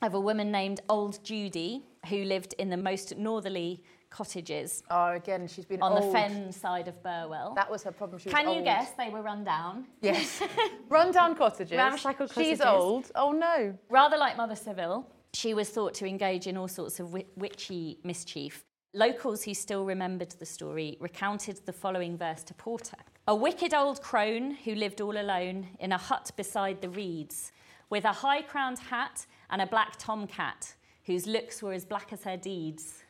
[0.00, 5.46] of a woman named Old Judy who lived in the most northerly cottages Oh, again,
[5.48, 6.02] she's been on old.
[6.02, 7.54] the fen side of Burwell.
[7.54, 8.18] That was her problem.
[8.18, 8.64] She was Can you old.
[8.64, 9.86] guess they were run down?
[10.00, 10.42] Yes.
[10.88, 11.76] run down cottages.
[11.76, 12.60] Ramshackle She's cottages.
[12.62, 13.10] old.
[13.14, 13.76] Oh no.
[13.90, 17.98] Rather like Mother Seville, she was thought to engage in all sorts of wi- witchy
[18.04, 18.64] mischief.
[18.94, 24.00] Locals who still remembered the story recounted the following verse to Porter A wicked old
[24.00, 27.52] crone who lived all alone in a hut beside the reeds,
[27.90, 32.24] with a high crowned hat and a black tomcat, whose looks were as black as
[32.24, 33.02] her deeds.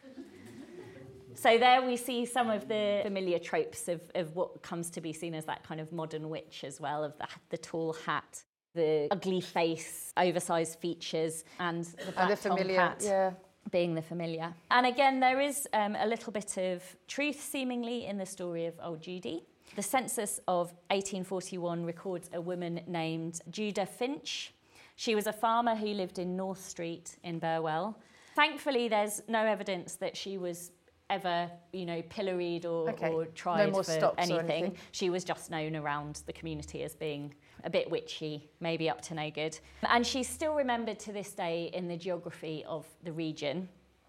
[1.39, 5.13] So there we see some of the familiar tropes of, of what comes to be
[5.13, 8.43] seen as that kind of modern witch as well, of the, the tall hat,
[8.75, 12.77] the ugly face, oversized features, and the black And the familiar.
[12.77, 13.31] tomcat Yeah.
[13.71, 14.53] being the familiar.
[14.73, 18.75] And again, there is um, a little bit of truth seemingly in the story of
[18.83, 19.45] Old Judy.
[19.77, 24.53] The census of 1841 records a woman named Judah Finch.
[24.97, 27.97] She was a farmer who lived in North Street in Burwell.
[28.35, 30.73] Thankfully, there's no evidence that she was
[31.11, 33.13] ever, you know, pilloried or, Okay.
[33.13, 34.39] or No tried more for anything.
[34.65, 34.77] anything.
[34.93, 39.15] She was just known around the community as being a bit witchy, maybe up to
[39.15, 39.59] no good.
[39.83, 43.69] And she's still remembered to this day in the geography of the region,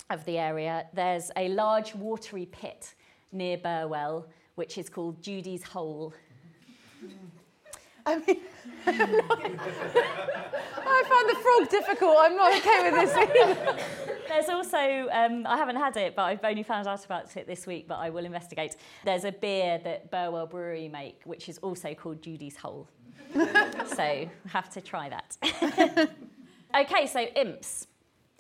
[0.10, 0.88] of the area.
[0.94, 2.94] There's a large watery pit
[3.32, 6.14] near Burwell, which is called Judy's Hole.
[8.10, 8.40] I mean,
[8.88, 8.94] I
[11.12, 12.16] found the frog difficult.
[12.18, 13.78] I'm not okay with this either.
[14.28, 17.68] There's also, um, I haven't had it, but I've only found out about it this
[17.68, 18.78] week, but I will investigate.
[19.06, 22.88] There's a beer that Burwell Brewery make, which is also called Judy's Hole.
[23.86, 25.38] so have to try that.
[26.80, 27.86] okay, so imps,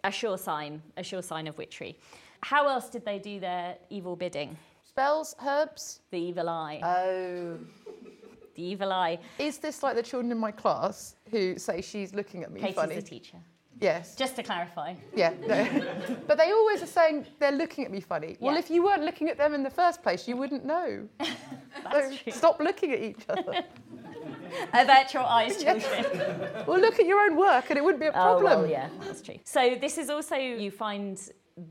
[0.04, 1.96] a sure sign, a sure sign of witchery.
[2.42, 4.58] How else did they do their evil bidding?
[4.84, 6.00] Spells, herbs.
[6.10, 6.82] The evil eye.
[6.84, 7.60] Oh.
[8.56, 9.20] The evil eye.
[9.38, 12.76] Is this like the children in my class who say she's looking at me Katie's
[12.76, 12.96] funny?
[12.96, 13.38] the teacher.
[13.82, 14.16] Yes.
[14.16, 14.94] Just to clarify.
[15.16, 15.32] Yeah.
[15.48, 16.18] No.
[16.28, 18.36] but they always are saying they're looking at me funny.
[18.42, 18.60] Well, Yeah.
[18.60, 21.08] if you weren't looking at them in the first place, you wouldn't know.
[21.20, 22.32] That's so true.
[22.34, 23.64] stop looking at each other.
[24.74, 26.06] Avert your eyes, children.
[26.68, 28.44] well, look at your own work, and it wouldn't be a Oh, problem.
[28.62, 29.38] well, yeah, that's true.
[29.46, 31.18] So this is also, you find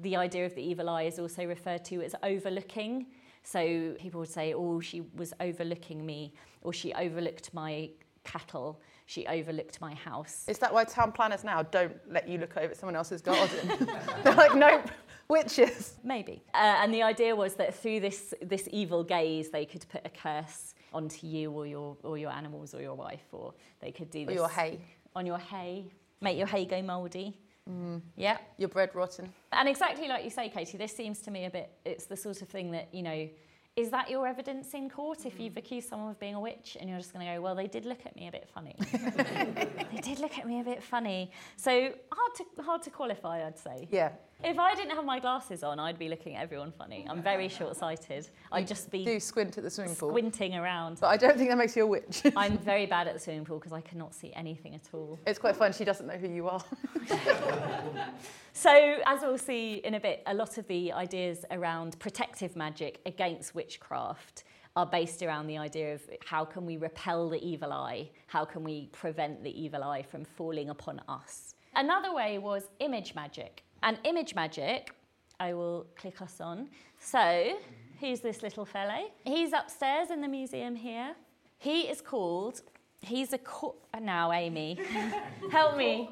[0.02, 3.06] the idea of the evil eye is also referred to as overlooking.
[3.42, 7.90] So people would say, oh, she was overlooking me, or she overlooked my
[8.24, 10.44] cattle, she overlooked my house.
[10.48, 13.88] Is that why town planners now don't let you look over someone else's garden?
[14.22, 14.90] They're like, nope,
[15.28, 15.94] witches.
[16.04, 16.42] Maybe.
[16.52, 20.10] Uh, and the idea was that through this, this evil gaze, they could put a
[20.10, 24.22] curse onto you or your, or your animals or your wife, or they could do
[24.22, 24.78] Or this your hay,
[25.16, 25.86] on your hay,
[26.20, 27.38] make your hay go mouldy.
[27.68, 28.00] Mm.
[28.16, 28.38] Yeah.
[28.56, 29.32] your bread rotten.
[29.52, 32.40] And exactly like you say, Katie, this seems to me a bit, it's the sort
[32.42, 33.28] of thing that, you know,
[33.76, 35.58] is that your evidence in court if you've mm.
[35.58, 37.84] accused someone of being a witch and you're just going to go, well, they did
[37.84, 38.74] look at me a bit funny.
[38.90, 41.30] they did look at me a bit funny.
[41.56, 43.86] So hard to, hard to qualify, I'd say.
[43.90, 44.10] Yeah.
[44.44, 47.04] If I didn't have my glasses on, I'd be looking at everyone funny.
[47.10, 48.28] I'm very short sighted.
[48.52, 50.10] I'd just be Do squint at the swimming pool.
[50.10, 50.98] squinting around.
[51.00, 52.22] But I don't think that makes you a witch.
[52.36, 55.18] I'm very bad at the swimming pool because I cannot see anything at all.
[55.26, 55.72] it's quite fun.
[55.72, 56.62] She doesn't know who you are.
[58.52, 63.00] So, as we'll see in a bit, a lot of the ideas around protective magic
[63.06, 64.42] against witchcraft
[64.74, 68.10] are based around the idea of how can we repel the evil eye?
[68.26, 71.54] How can we prevent the evil eye from falling upon us?
[71.76, 73.62] Another way was image magic.
[73.82, 74.92] And image magic,
[75.40, 76.68] I will click us on.
[76.98, 77.58] So,
[78.00, 79.10] who's this little fellow?
[79.24, 81.14] He's upstairs in the museum here.
[81.58, 82.62] He is called,
[83.00, 84.78] he's a, cor- uh, now Amy,
[85.50, 86.10] help me.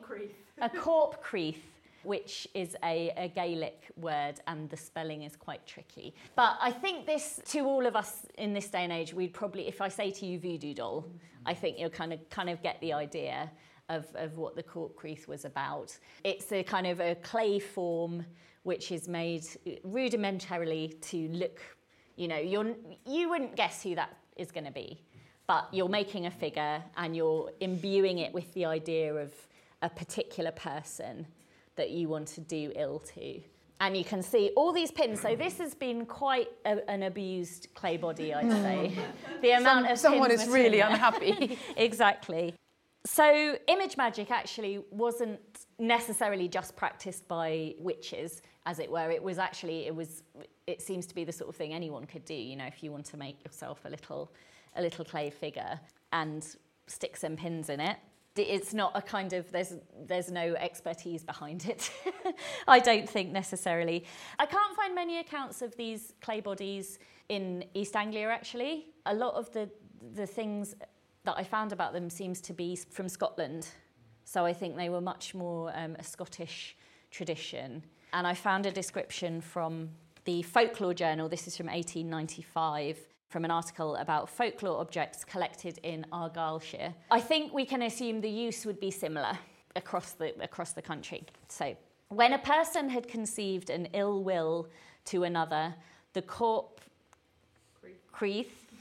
[0.60, 1.62] A corp creeth
[2.06, 6.14] which is a, a Gaelic word, and the spelling is quite tricky.
[6.36, 9.66] But I think this, to all of us in this day and age, we'd probably,
[9.66, 11.04] if I say to you voodoo doll,
[11.44, 13.50] I think you'll kind of kind of get the idea
[13.88, 15.96] of, of what the corp creeth was about.
[16.24, 18.24] It's a kind of a clay form
[18.62, 19.44] which is made
[19.86, 21.60] rudimentarily to look,
[22.16, 22.74] you know, you're,
[23.06, 25.00] you wouldn't guess who that is going to be,
[25.46, 29.32] but you're making a figure and you're imbuing it with the idea of
[29.82, 31.26] a particular person
[31.76, 33.40] that you want to do ill to.
[33.78, 35.20] And you can see all these pins.
[35.20, 38.98] So this has been quite a, an abused clay body, I'd say.
[39.42, 41.58] the amount of Someone is really unhappy.
[41.76, 42.54] exactly.
[43.06, 45.40] So image magic actually wasn't
[45.78, 49.10] necessarily just practiced by witches, as it were.
[49.10, 50.24] It was actually it was
[50.66, 52.34] it seems to be the sort of thing anyone could do.
[52.34, 54.32] You know, if you want to make yourself a little
[54.74, 55.78] a little clay figure
[56.12, 56.44] and
[56.88, 57.96] stick some pins in it,
[58.36, 59.74] it's not a kind of there's
[60.06, 61.90] there's no expertise behind it
[62.68, 64.04] i don't think necessarily
[64.38, 66.98] i can't find many accounts of these clay bodies
[67.30, 69.70] in east anglia actually a lot of the
[70.14, 70.74] the things
[71.26, 73.68] that i found about them seems to be from scotland.
[74.24, 76.76] So i think they were much more um, a scottish
[77.10, 77.82] tradition.
[78.12, 79.90] And i found a description from
[80.24, 81.28] the folklore journal.
[81.28, 86.94] This is from 1895 from an article about folklore objects collected in Argyllshire.
[87.10, 89.38] I think we can assume the use would be similar
[89.74, 91.24] across the, across the country.
[91.48, 91.76] So,
[92.08, 94.68] when a person had conceived an ill will
[95.06, 95.74] to another,
[96.12, 96.80] the corp
[98.12, 98.66] creeth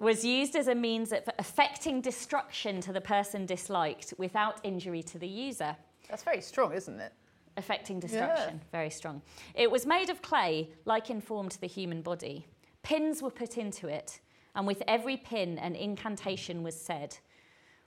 [0.00, 5.18] was used as a means of affecting destruction to the person disliked without injury to
[5.18, 5.76] the user.
[6.08, 7.12] That's very strong, isn't it?
[7.56, 8.70] Affecting destruction, yeah.
[8.70, 9.22] very strong.
[9.54, 12.46] It was made of clay, like in form to the human body.
[12.82, 14.20] Pins were put into it,
[14.54, 17.16] and with every pin, an incantation was said.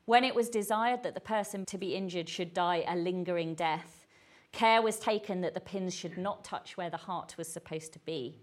[0.05, 4.07] When it was desired that the person to be injured should die a lingering death,
[4.51, 7.99] care was taken that the pins should not touch where the heart was supposed to
[7.99, 8.39] be.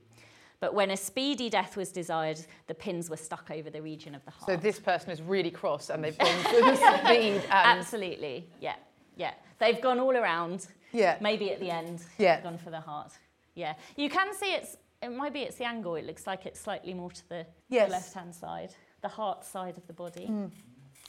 [0.60, 4.24] But when a speedy death was desired, the pins were stuck over the region of
[4.24, 4.46] the heart.
[4.46, 7.42] So this person is really cross and they've gone for the speed.
[7.50, 7.78] And...
[7.78, 8.76] Absolutely, yeah,
[9.16, 9.34] yeah.
[9.58, 10.66] They've gone all around.
[10.92, 11.18] Yeah.
[11.20, 12.40] Maybe at the end, yeah.
[12.40, 13.12] gone for the heart.
[13.54, 13.74] Yeah.
[13.96, 15.94] You can see it's it might be it's the angle.
[15.96, 17.88] It looks like it's slightly more to the, yes.
[17.88, 20.26] the left-hand side, the heart side of the body.
[20.30, 20.50] Mm.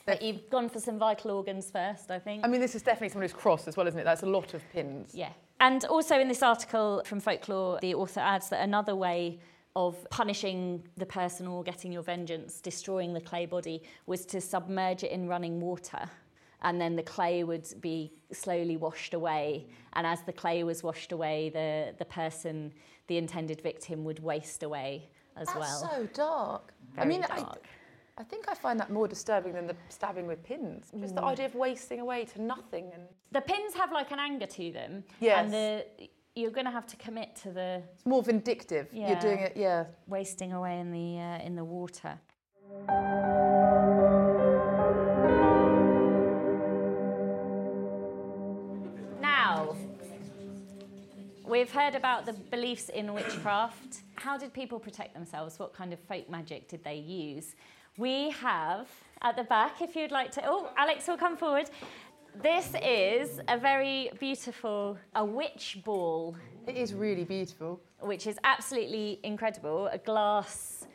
[0.05, 2.43] But you've gone for some vital organs first, I think.
[2.45, 4.05] I mean, this is definitely someone who's cross as well, isn't it?
[4.05, 5.12] That's a lot of pins.
[5.13, 5.31] Yeah.
[5.59, 9.39] And also in this article from Folklore, the author adds that another way
[9.75, 15.03] of punishing the person or getting your vengeance, destroying the clay body, was to submerge
[15.03, 16.09] it in running water
[16.61, 19.67] and then the clay would be slowly washed away.
[19.93, 22.73] And as the clay was washed away, the, the person,
[23.07, 25.89] the intended victim, would waste away as That's well.
[25.91, 26.73] so dark.
[26.95, 27.31] Very I mean, dark.
[27.63, 27.67] I,
[28.19, 30.88] I think I find that more disturbing than the stabbing with pins.
[30.99, 31.27] Just the mm.
[31.27, 32.89] idea of wasting away to nothing.
[32.91, 35.03] And the pins have like an anger to them.
[35.19, 35.43] Yes.
[35.43, 35.86] And the
[36.34, 37.82] you're going to have to commit to the.
[37.93, 38.88] It's more vindictive.
[38.91, 39.86] Yeah, you're doing it, yeah.
[40.08, 42.19] Wasting away in the uh, in the water.
[49.21, 49.75] Now,
[51.45, 54.01] we've heard about the beliefs in witchcraft.
[54.15, 55.60] How did people protect themselves?
[55.60, 57.56] What kind of folk magic did they use?
[57.97, 58.88] We have
[59.23, 60.41] at the back, if you'd like to.
[60.45, 61.69] Oh, Alex will come forward.
[62.43, 66.36] This is a very beautiful, a witch ball.
[66.67, 67.81] It is really beautiful.
[67.99, 69.88] Which is absolutely incredible.
[69.88, 70.86] A glass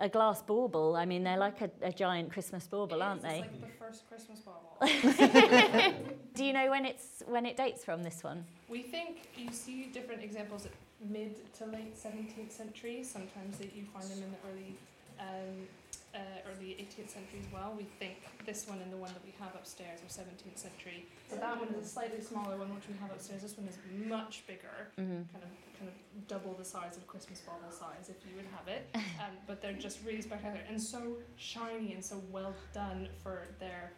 [0.00, 0.96] a glass bauble.
[0.96, 3.40] I mean, they're like a, a giant Christmas bauble, aren't they?
[3.40, 4.76] It's like the first Christmas bauble.
[6.34, 8.44] Do you know when it's when it dates from this one?
[8.68, 10.68] We think you see different examples
[11.08, 13.02] mid to late 17th century.
[13.02, 14.76] Sometimes that you find them in the early
[15.20, 15.66] um,
[16.14, 17.74] uh, early 18th century as well.
[17.76, 21.06] We think this one and the one that we have upstairs are 17th century.
[21.28, 23.42] So that one is a slightly smaller one, which we have upstairs.
[23.42, 25.26] This one is much bigger, mm-hmm.
[25.32, 28.68] kind of kind of double the size of Christmas bauble size if you would have
[28.68, 28.88] it.
[29.24, 33.92] Um, but they're just really spectacular and so shiny and so well done for their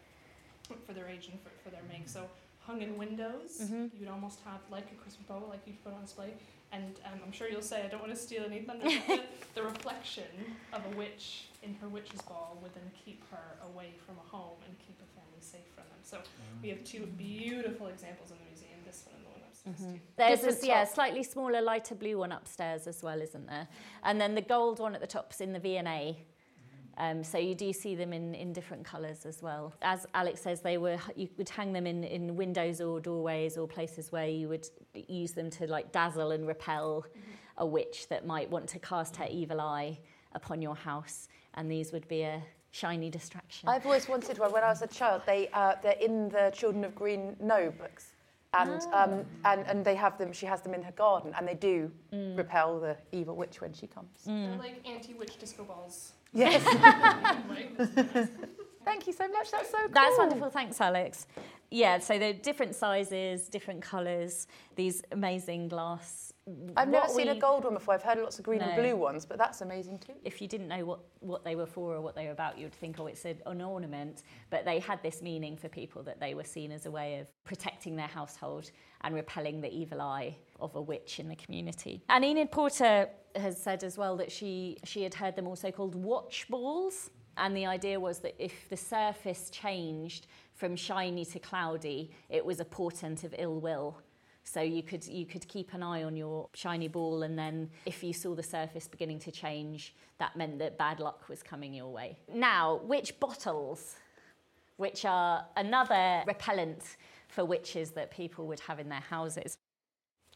[0.84, 2.06] for their age and for, for their make.
[2.06, 2.28] So
[2.60, 3.86] hung in windows, mm-hmm.
[3.94, 6.34] you would almost have like a Christmas bauble, like you'd put on display.
[6.72, 8.84] And um, I'm sure you'll say I don't want to steal any thunder.
[8.84, 9.22] the,
[9.54, 10.24] the reflection
[10.72, 14.58] of a witch in her witch's ball would then keep her away from a home
[14.66, 15.98] and keep a family safe from them.
[16.02, 16.18] So
[16.62, 18.78] we have two beautiful examples in the museum.
[18.86, 19.94] This one and the one upstairs mm-hmm.
[19.94, 20.00] too.
[20.16, 23.68] There's this yeah, slightly smaller, lighter blue one upstairs as well, isn't there?
[24.04, 26.16] And then the gold one at the top's in the V&A.
[26.98, 29.74] Um, so you do see them in, in different colours as well.
[29.82, 33.68] As Alex says, they were you would hang them in, in windows or doorways or
[33.68, 37.20] places where you would use them to like dazzle and repel mm-hmm.
[37.58, 39.98] a witch that might want to cast her evil eye
[40.32, 41.28] upon your house.
[41.56, 43.68] And these would be a shiny distraction.
[43.68, 44.52] I've always wanted one.
[44.52, 48.12] When I was a child, they uh, they're in the Children of Green Knowe books.
[48.54, 49.04] And, ah.
[49.04, 50.32] um, and and they have them.
[50.32, 52.38] She has them in her garden, and they do mm.
[52.38, 54.18] repel the evil witch when she comes.
[54.26, 54.50] Mm.
[54.50, 56.12] They're like anti-witch disco balls.
[56.32, 56.62] Yes.
[58.84, 59.50] Thank you so much.
[59.50, 59.88] That's so cool.
[59.92, 60.50] That's wonderful.
[60.50, 61.26] Thanks, Alex.
[61.70, 66.32] Yeah, so they're different sizes, different colours, these amazing glass.
[66.76, 67.94] I've never seen a gold one before.
[67.94, 68.66] I've heard lots of green no.
[68.66, 70.12] and blue ones, but that's amazing too.
[70.24, 72.64] If you didn't know what, what they were for or what they were about, you
[72.64, 74.22] would think, oh, it's a, an ornament.
[74.48, 77.26] But they had this meaning for people that they were seen as a way of
[77.42, 82.00] protecting their household and repelling the evil eye of a witch in the community.
[82.08, 85.96] And Enid Porter has said as well that she, she had heard them also called
[85.96, 87.10] watch balls.
[87.38, 92.60] And the idea was that if the surface changed from shiny to cloudy, it was
[92.60, 93.98] a portent of ill will.
[94.48, 98.02] So you could you could keep an eye on your shiny ball, and then if
[98.02, 101.88] you saw the surface beginning to change, that meant that bad luck was coming your
[101.88, 102.16] way.
[102.32, 103.96] Now, witch bottles
[104.76, 106.96] which are another repellent
[107.28, 109.58] for witches that people would have in their houses.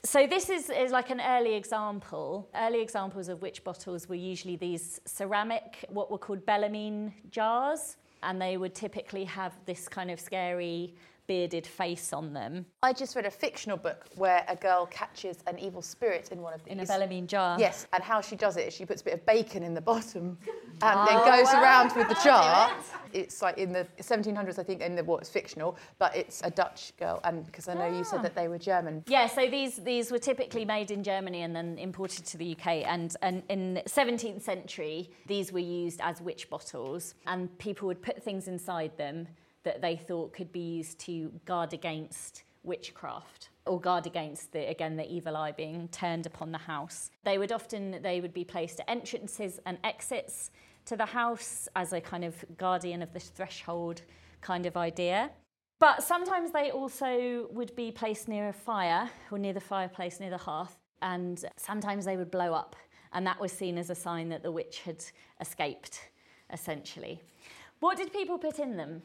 [0.02, 2.48] So this is, is like an early example.
[2.54, 8.40] Early examples of witch bottles were usually these ceramic, what were called Bellarmine jars, and
[8.40, 10.94] they would typically have this kind of scary
[11.30, 12.66] bearded face on them.
[12.82, 16.52] I just read a fictional book where a girl catches an evil spirit in one
[16.52, 16.72] of these.
[16.72, 17.56] In a Bellarmine jar.
[17.56, 19.80] Yes, and how she does it is she puts a bit of bacon in the
[19.80, 20.36] bottom
[20.82, 22.72] and then oh, goes around with the jar.
[23.12, 26.50] It's like in the 1700s, I think, in the what it's fictional, but it's a
[26.50, 28.22] Dutch girl, and because I know you said ah.
[28.22, 29.04] that they were German.
[29.06, 32.66] Yeah, so these these were typically made in Germany and then imported to the UK.
[32.94, 38.20] And, and in 17th century, these were used as witch bottles, and people would put
[38.20, 39.28] things inside them
[39.64, 44.96] that they thought could be used to guard against witchcraft or guard against the again
[44.96, 47.10] the evil eye being turned upon the house.
[47.24, 50.50] They would often they would be placed at entrances and exits
[50.86, 54.02] to the house as a kind of guardian of the threshold
[54.40, 55.30] kind of idea.
[55.78, 60.30] But sometimes they also would be placed near a fire or near the fireplace, near
[60.30, 62.76] the hearth, and sometimes they would blow up,
[63.14, 65.02] and that was seen as a sign that the witch had
[65.40, 66.10] escaped,
[66.52, 67.22] essentially.
[67.80, 69.02] What did people put in them?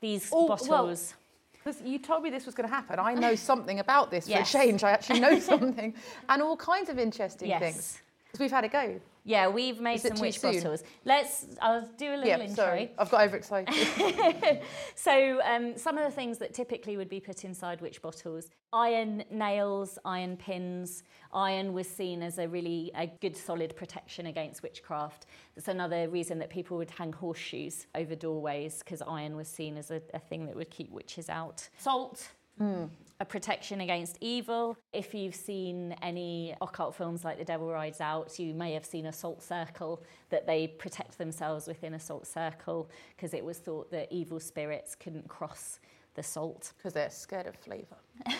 [0.00, 1.14] These Oh, well, bottles.
[1.52, 2.98] Because you told me this was going to happen.
[3.00, 4.50] I know something about this Yes.
[4.52, 4.84] for a change.
[4.84, 5.94] I actually know something.
[6.28, 7.60] and all kinds of interesting Yes.
[7.60, 7.98] things.
[8.36, 9.00] Because we've had a go.
[9.24, 10.52] Yeah, we've made some witch soon?
[10.52, 10.84] bottles.
[11.06, 11.46] Let's.
[11.62, 12.54] I'll do a little Yeah, intro.
[12.54, 12.90] sorry.
[12.98, 13.74] I've got overexcited.
[14.94, 19.24] So, um, some of the things that typically would be put inside witch bottles iron
[19.30, 21.02] nails, iron pins.
[21.32, 25.24] Iron was seen as a really a good solid protection against witchcraft.
[25.54, 29.90] That's another reason that people would hang horseshoes over doorways because iron was seen as
[29.90, 31.66] a, a thing that would keep witches out.
[31.78, 32.28] Salt.
[33.18, 34.76] A protection against evil.
[34.92, 39.06] If you've seen any occult films like The Devil Rides Out, you may have seen
[39.06, 43.90] a salt circle that they protect themselves within a salt circle because it was thought
[43.90, 45.80] that evil spirits couldn't cross
[46.14, 46.72] the salt.
[46.76, 47.96] Because they're scared of flavour.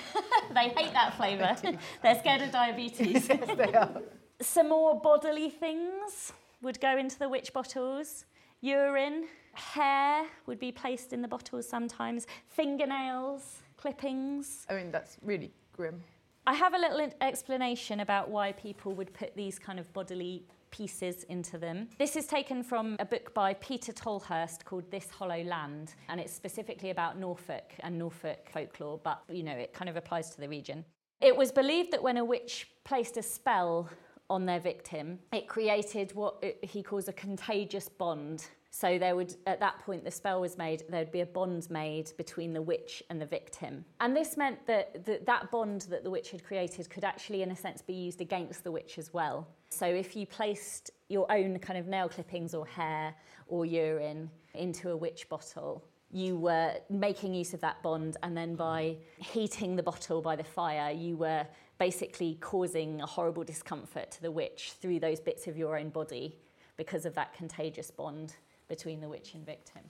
[0.54, 1.56] They hate that flavour.
[2.02, 3.28] They're scared of diabetes.
[3.28, 4.02] yes, they are.
[4.40, 8.26] Some more bodily things would go into the witch bottles.
[8.60, 14.66] Urine, hair would be placed in the bottles sometimes, fingernails, clippings.
[14.68, 16.03] I mean, that's really grim.
[16.45, 21.22] I have a little explanation about why people would put these kind of bodily pieces
[21.24, 21.89] into them.
[21.97, 26.32] This is taken from a book by Peter Tolhurst called This Hollow Land, and it's
[26.32, 30.49] specifically about Norfolk and Norfolk folklore, but you know, it kind of applies to the
[30.49, 30.84] region.
[31.20, 33.89] It was believed that when a witch placed a spell
[34.28, 38.49] on their victim, it created what he calls a contagious bond.
[38.78, 40.84] So there would, at that point, the spell was made.
[40.90, 44.66] There would be a bond made between the witch and the victim, and this meant
[44.66, 47.94] that that, that bond that the witch had created could actually, in a sense, be
[47.94, 49.48] used against the witch as well.
[49.70, 53.14] So if you placed your own kind of nail clippings or hair
[53.46, 58.56] or urine into a witch bottle, you were making use of that bond, and then
[58.56, 61.46] by heating the bottle by the fire, you were
[61.78, 66.36] basically causing a horrible discomfort to the witch through those bits of your own body
[66.76, 68.34] because of that contagious bond
[68.68, 69.82] between the witch and victim.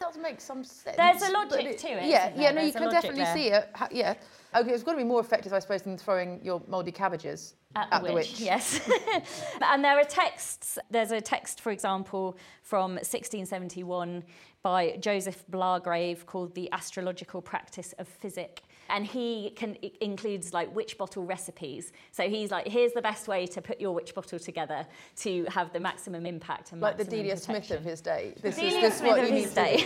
[0.00, 0.96] does make some sense.
[0.96, 3.34] There's a logic to it, Yeah, yeah, no, you There's can definitely there.
[3.34, 3.70] see it.
[3.92, 4.14] Yeah.
[4.54, 8.02] Okay, it's got to be more effective, I suppose, than throwing your mouldy cabbages At,
[8.02, 8.80] the, witch, yes.
[9.62, 10.78] and there are texts.
[10.90, 14.22] There's a text, for example, from 1671
[14.62, 18.62] by Joseph Blagrave called The Astrological Practice of Physic.
[18.88, 21.92] And he can, includes like witch bottle recipes.
[22.12, 25.72] So he's like, here's the best way to put your witch bottle together to have
[25.72, 28.34] the maximum impact and Like the Delia Smith of his day.
[28.40, 29.84] This Delia is this Smith what of you his day.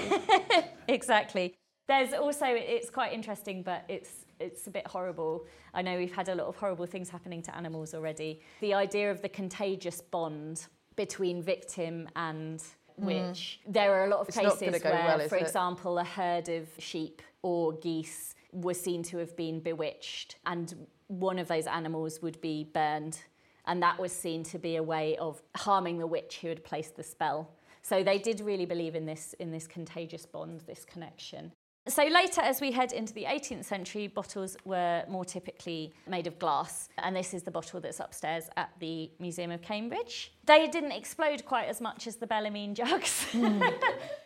[0.88, 1.54] exactly.
[1.88, 5.46] There's also it's quite interesting, but it's it's a bit horrible.
[5.74, 8.40] I know we've had a lot of horrible things happening to animals already.
[8.60, 12.62] The idea of the contagious bond between victim and
[12.96, 13.60] witch.
[13.66, 14.28] There are a lot of Mm.
[14.28, 15.42] It's cases where, well, for it?
[15.42, 21.38] example, a herd of sheep or geese was seen to have been bewitched, and one
[21.38, 23.18] of those animals would be burned,
[23.66, 26.96] and that was seen to be a way of harming the witch who had placed
[26.96, 27.50] the spell.
[27.82, 31.52] So they did really believe in this in this contagious bond, this connection.
[31.88, 36.38] So later, as we head into the 18th century, bottles were more typically made of
[36.38, 40.32] glass, and this is the bottle that's upstairs at the Museum of Cambridge.
[40.50, 43.24] They didn't explode quite as much as the Bellarmine jugs.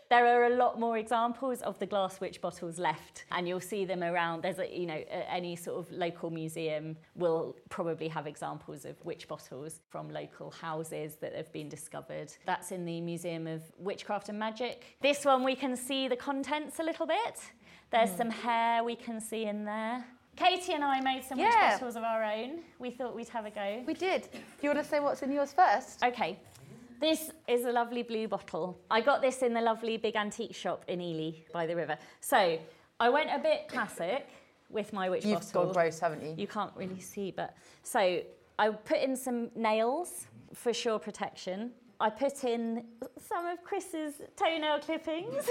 [0.08, 3.84] there are a lot more examples of the glass witch bottles left, and you'll see
[3.84, 4.40] them around.
[4.40, 9.28] There's, a, you know, any sort of local museum will probably have examples of witch
[9.28, 12.32] bottles from local houses that have been discovered.
[12.46, 14.96] That's in the Museum of Witchcraft and Magic.
[15.02, 17.38] This one we can see the contents a little bit.
[17.90, 18.16] There's hmm.
[18.16, 20.06] some hair we can see in there.
[20.36, 21.72] Katie and I made some witch Yeah.
[21.78, 22.60] bottles of our own.
[22.78, 23.82] We thought we'd have a go.
[23.86, 24.22] We did.
[24.32, 26.02] Do you want to say what's in yours first?
[26.02, 26.38] Okay.
[27.00, 28.78] This is a lovely blue bottle.
[28.90, 31.98] I got this in the lovely big antique shop in Ely by the river.
[32.20, 32.58] So
[33.00, 34.28] I went a bit classic
[34.70, 35.64] with my witch You've bottle.
[35.64, 36.34] gone gross, haven't you?
[36.36, 38.20] You can't really see, but so
[38.58, 41.72] I put in some nails for sure protection.
[42.04, 42.84] I put in
[43.26, 45.48] some of Chris's toenail clippings.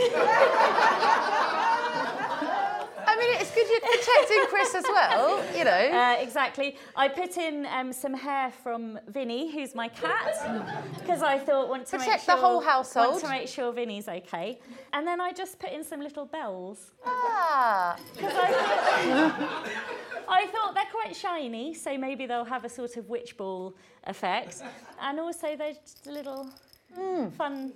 [3.07, 5.71] I mean, it's good you're protecting Chris as well, you know.
[5.71, 6.77] Uh, exactly.
[6.95, 10.67] I put in um, some hair from Vinny, who's my cat,
[10.99, 13.13] because I thought want to make Protect sure the whole household.
[13.13, 14.59] Want to make sure Vinny's okay.
[14.93, 20.91] And then I just put in some little bells Ah, because I I thought they're
[20.91, 24.61] quite shiny, so maybe they'll have a sort of witch ball effect,
[25.01, 26.49] and also they're just a little
[26.95, 27.29] hmm.
[27.29, 27.73] fun.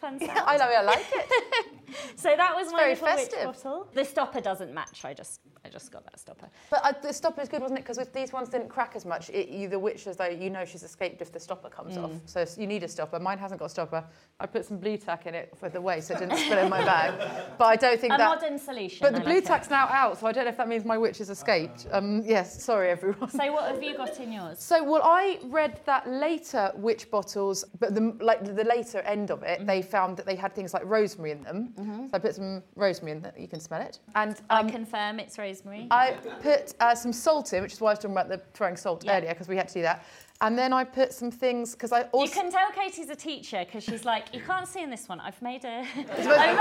[0.00, 0.38] Fun sound.
[0.46, 1.30] I know, I like it.
[2.16, 3.46] So that was my very little festive.
[3.46, 3.88] witch bottle.
[3.92, 5.04] The stopper doesn't match.
[5.04, 6.48] I just, I just got that stopper.
[6.70, 7.86] But uh, the stopper is good, wasn't it?
[7.86, 10.64] Because these ones didn't crack as much, it, you, the witch, as though you know
[10.64, 12.10] she's escaped if the stopper comes off.
[12.26, 13.18] So you need a stopper.
[13.18, 14.04] Mine hasn't got a stopper.
[14.40, 16.68] I put some Blu Tack in it for the way, so it didn't spill in
[16.68, 17.14] my bag.
[17.58, 18.28] But I don't think A that.
[18.40, 18.98] modern solution.
[19.00, 19.46] But the I blue like it.
[19.46, 21.86] tack's now out, so I don't know if that means my witch has escaped.
[21.92, 23.30] Um, yes, sorry everyone.
[23.30, 24.58] So what have you got in yours?
[24.60, 29.42] So, well, I read that later witch bottles, but the like the later end of
[29.44, 31.72] it, they found that they had things like rosemary in them.
[32.10, 35.20] So I put some rosemary in that you can smell it, and um, I confirm
[35.20, 35.53] it's rosemary.
[35.90, 38.76] I put uh, some salt in, which is why I was talking about the throwing
[38.76, 39.18] salt Yeah.
[39.18, 40.04] earlier, because we had to do that.
[40.40, 42.24] And then I put some things because I also.
[42.26, 45.20] you can tell Katie's a teacher because she's like, you can't see in this one.
[45.20, 46.56] I've made a, I've made one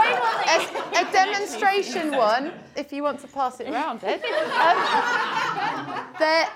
[0.46, 4.24] that you a, a demonstration one, if you want to pass it around, Ed.
[4.54, 6.48] Um, there,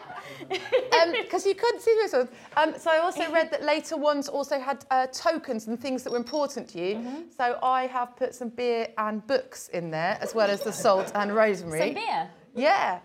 [1.22, 2.30] because you couldn't see this one.
[2.56, 6.12] Um, so I also read that later ones also had uh, tokens and things that
[6.12, 6.96] were important to you.
[6.96, 7.22] Mm-hmm.
[7.36, 11.12] So I have put some beer and books in there, as well as the salt
[11.16, 11.80] and rosemary.
[11.80, 12.30] Some beer.
[12.56, 13.00] Yeah.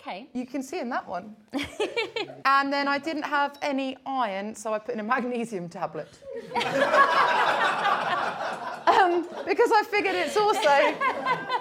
[0.00, 0.28] Okay.
[0.34, 1.34] You can see in that one.
[2.44, 6.08] and then I didn't have any iron, so I put in a magnesium tablet.
[8.88, 10.68] um, because I figured it's also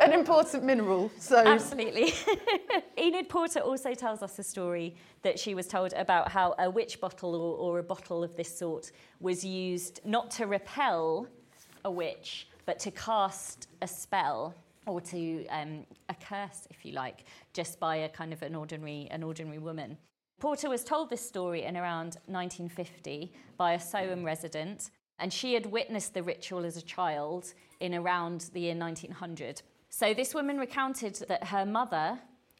[0.02, 1.12] an important mineral.
[1.20, 2.14] So Absolutely.
[2.98, 7.00] Enid Porter also tells us a story that she was told about how a witch
[7.00, 11.28] bottle or, or a bottle of this sort was used not to repel
[11.86, 14.56] a witch, but to cast a spell
[14.86, 19.08] or to um, a curse, if you like, just by a kind of an ordinary,
[19.12, 19.98] an ordinary woman.
[20.40, 25.66] Porter was told this story in around 1950 by a Soham resident, and she had
[25.66, 29.62] witnessed the ritual as a child in around the year 1900.
[29.90, 32.20] So this woman recounted that her mother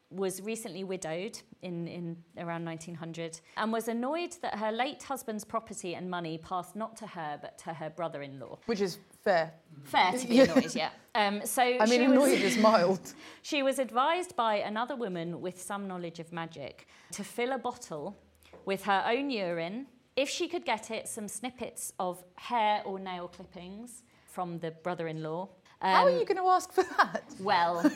[0.10, 5.96] was recently widowed in, in around 1900 and was annoyed that her late husband's property
[5.96, 8.58] and money passed not to her but to her brother-in-law.
[8.68, 9.52] which is fair.
[9.84, 10.90] Fair to be annoyed, yeah.
[11.16, 13.14] Um, so I mean, she was- annoyed is mild.
[13.42, 18.16] she was advised by another woman with some knowledge of magic to fill a bottle
[18.66, 19.88] with her own urine,
[20.18, 25.08] if she could get it, some snippets of hair or nail clippings from the brother
[25.08, 25.48] in law.
[25.80, 27.24] How are you um, going to ask for that?
[27.40, 27.90] Well,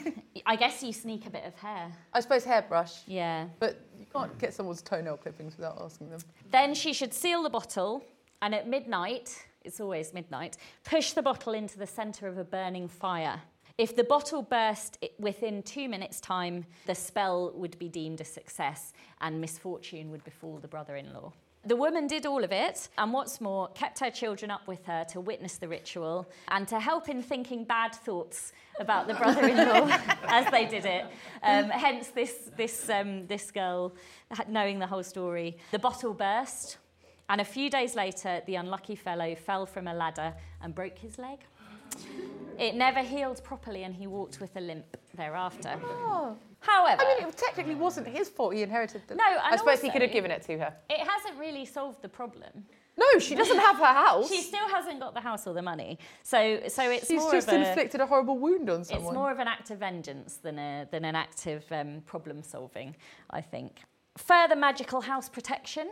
[0.46, 1.92] I guess you sneak a bit of hair.
[2.14, 3.48] I suppose hairbrush, Yeah.
[3.60, 6.20] but you can't get someone's toenail clippings without asking them.
[6.52, 8.04] Then she should seal the bottle
[8.44, 12.88] and at midnight, it's always midnight, push the bottle into the centre of a burning
[12.88, 13.42] fire.
[13.80, 18.94] If the bottle burst within two minutes' time, the spell would be deemed a success
[19.22, 21.34] and misfortune would befall the brother in law.
[21.64, 25.06] The woman did all of it, and what's more, kept her children up with her
[25.12, 29.58] to witness the ritual and to help in thinking bad thoughts about the brother in
[29.58, 29.88] law
[30.24, 31.06] as they did it.
[31.44, 33.94] Um, hence, this, this, um, this girl
[34.48, 35.58] knowing the whole story.
[35.72, 36.78] The bottle burst,
[37.30, 40.34] and a few days later, the unlucky fellow fell from a ladder
[40.64, 41.40] and broke his leg.
[42.58, 45.80] It never healed properly, and he walked with a limp thereafter.
[45.84, 46.38] Oh.
[46.62, 48.54] However, I mean, it technically wasn't his fault.
[48.54, 49.16] He inherited the.
[49.16, 50.74] No, I suppose he could have given it to her.
[50.90, 52.66] it hasn't really solved the problem.
[52.98, 54.30] No, she doesn't have her house.
[54.30, 55.98] She still hasn't got the house or the money.
[56.24, 59.06] So, so it's She's more just of a, inflicted a horrible wound on someone.
[59.08, 62.44] it's more of an act of vengeance than a than an act of um, problem
[62.44, 62.96] solving,
[63.30, 63.82] I think.
[64.18, 65.90] Further magical house protection.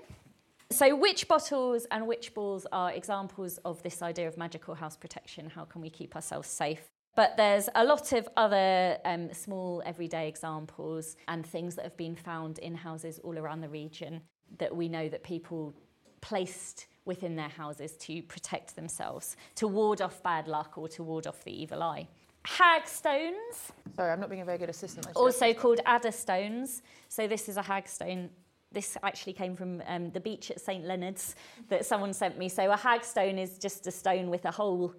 [0.71, 5.49] So, witch bottles and witch balls are examples of this idea of magical house protection.
[5.49, 6.91] How can we keep ourselves safe?
[7.19, 12.15] But there's a lot of other um, small everyday examples and things that have been
[12.15, 14.21] found in houses all around the region
[14.57, 15.75] that we know that people
[16.21, 21.27] placed within their houses to protect themselves, to ward off bad luck or to ward
[21.27, 22.07] off the evil eye.
[22.45, 25.05] Hag stones, Sorry, I'm not being a very good assistant.
[25.13, 26.83] Also called adder stones.
[27.09, 28.29] So this is a hag stone.
[28.71, 31.35] This actually came from um, the beach at St Leonard's
[31.67, 32.47] that someone sent me.
[32.47, 34.95] So a hag stone is just a stone with a hole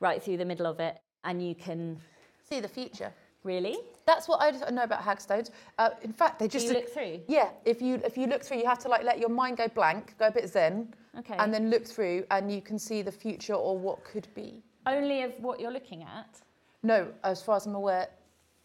[0.00, 1.98] right through the middle of it, and you can
[2.48, 3.12] see the future.
[3.44, 3.78] Really?
[4.06, 5.50] That's what I know about hagstones.
[5.78, 7.20] Uh, in fact, they just you look through?
[7.26, 9.66] Yeah, if you if you look through, you have to like let your mind go
[9.68, 11.34] blank, go a bit zen, Okay.
[11.38, 14.62] and then look through, and you can see the future or what could be.
[14.86, 16.40] Only of what you're looking at.
[16.84, 18.08] No, as far as I'm aware.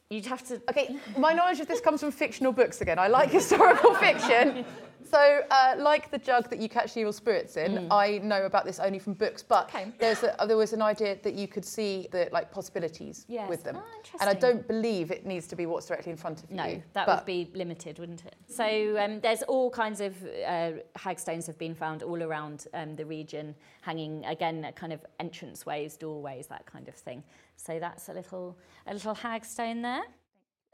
[0.09, 0.61] You'd have to.
[0.69, 2.97] Okay, my knowledge of this comes from fictional books again.
[2.99, 4.63] I like historical fiction.
[5.09, 8.65] So, uh, like the jug that you catch the evil spirits in, I know about
[8.65, 9.41] this only from books.
[9.43, 9.91] But Okay.
[9.99, 13.47] there's a, there was an idea that you could see the like possibilities Yes.
[13.49, 16.43] with them, Oh, and I don't believe it needs to be what's directly in front
[16.43, 16.83] of No, you.
[16.93, 18.35] that would be limited, wouldn't it?
[18.47, 23.05] So um, there's all kinds of uh, hagstones have been found all around um, the
[23.05, 27.23] region, hanging again at kind of entranceways, doorways, that kind of thing.
[27.55, 30.03] So that's a little a little hagstone there.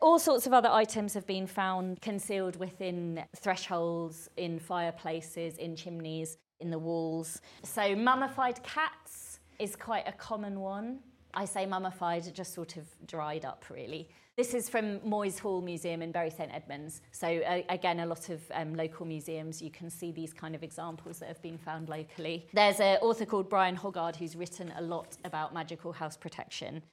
[0.03, 6.35] All sorts of other items have been found concealed within thresholds, in fireplaces, in chimneys,
[6.59, 7.39] in the walls.
[7.63, 10.99] So mummified cats is quite a common one.
[11.33, 14.09] I say mummified, just sort of dried up, really.
[14.35, 16.99] This is from Moyes Hall Museum in Bury St Edmunds.
[17.13, 20.63] So uh, again, a lot of um, local museums, you can see these kind of
[20.63, 22.45] examples that have been found locally.
[22.51, 26.83] There's an author called Brian Hoggard who's written a lot about magical house protection.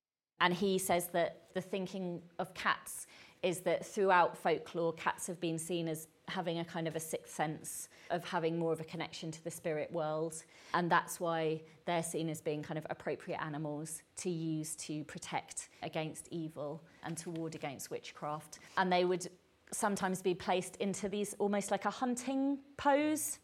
[0.40, 3.06] And he says that the thinking of cats
[3.42, 7.34] is that throughout folklore, cats have been seen as having a kind of a sixth
[7.34, 10.42] sense of having more of a connection to the spirit world.
[10.74, 15.70] And that's why they're seen as being kind of appropriate animals to use to protect
[15.82, 18.58] against evil and to ward against witchcraft.
[18.76, 19.28] And they would
[19.72, 23.38] sometimes be placed into these almost like a hunting pose,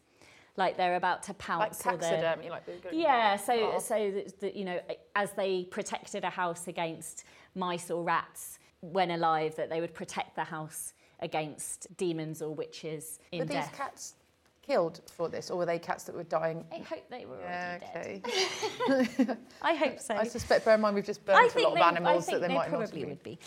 [0.57, 1.79] like they're about to like pounce.
[1.85, 3.79] or they're- taxidermy, like yeah, so Oh.
[3.79, 4.79] so that, that you know,
[5.15, 7.23] as they protected a house against
[7.55, 13.19] mice or rats when alive, that they would protect the house against demons or witches
[13.31, 14.15] in Were these cats
[14.61, 16.65] killed for this, or were they cats that were dying?
[16.71, 19.09] I hope they were Yeah, already dead.
[19.19, 19.35] okay.
[19.61, 20.13] I hope so.
[20.15, 22.41] I suspect, bear in mind, we've just burnt a lot of they, I animals that
[22.41, 23.39] they, might not probably would be.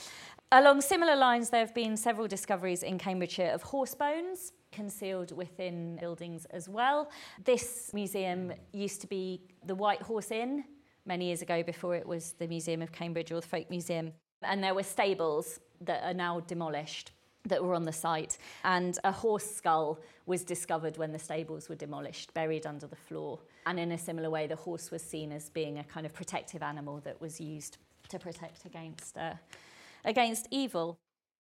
[0.53, 5.97] Along similar lines, there have been several discoveries in Cambridgeshire of horse bones concealed within
[5.97, 7.11] buildings as well.
[7.45, 10.65] This museum used to be the White Horse Inn
[11.07, 14.13] many years ago before it was the Museum of Cambridge or the Folk Museum.
[14.43, 17.13] And there were stables that are now demolished
[17.47, 18.39] that were on the site.
[18.65, 23.39] And a horse skull was discovered when the stables were demolished, buried under the floor.
[23.67, 26.63] And in a similar way, the horse was seen as being a kind of protective
[26.63, 29.35] animal that was used to protect against, uh,
[30.05, 30.99] against evil.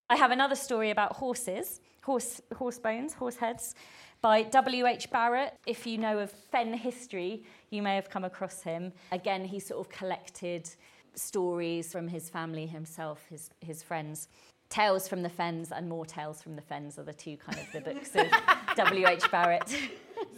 [0.09, 3.75] I have another story about horses, horse, horse bones, horse heads,
[4.21, 5.11] by W.H.
[5.11, 5.55] Barrett.
[5.67, 8.93] If you know of Fen history, you may have come across him.
[9.13, 10.69] Again, he sort of collected
[11.15, 14.29] stories from his family, himself, his, his friends.
[14.69, 17.67] Tales from the Fens and More Tales from the Fens are the two kind of
[17.73, 18.27] the books of
[18.77, 19.29] W.H.
[19.31, 19.69] Barrett.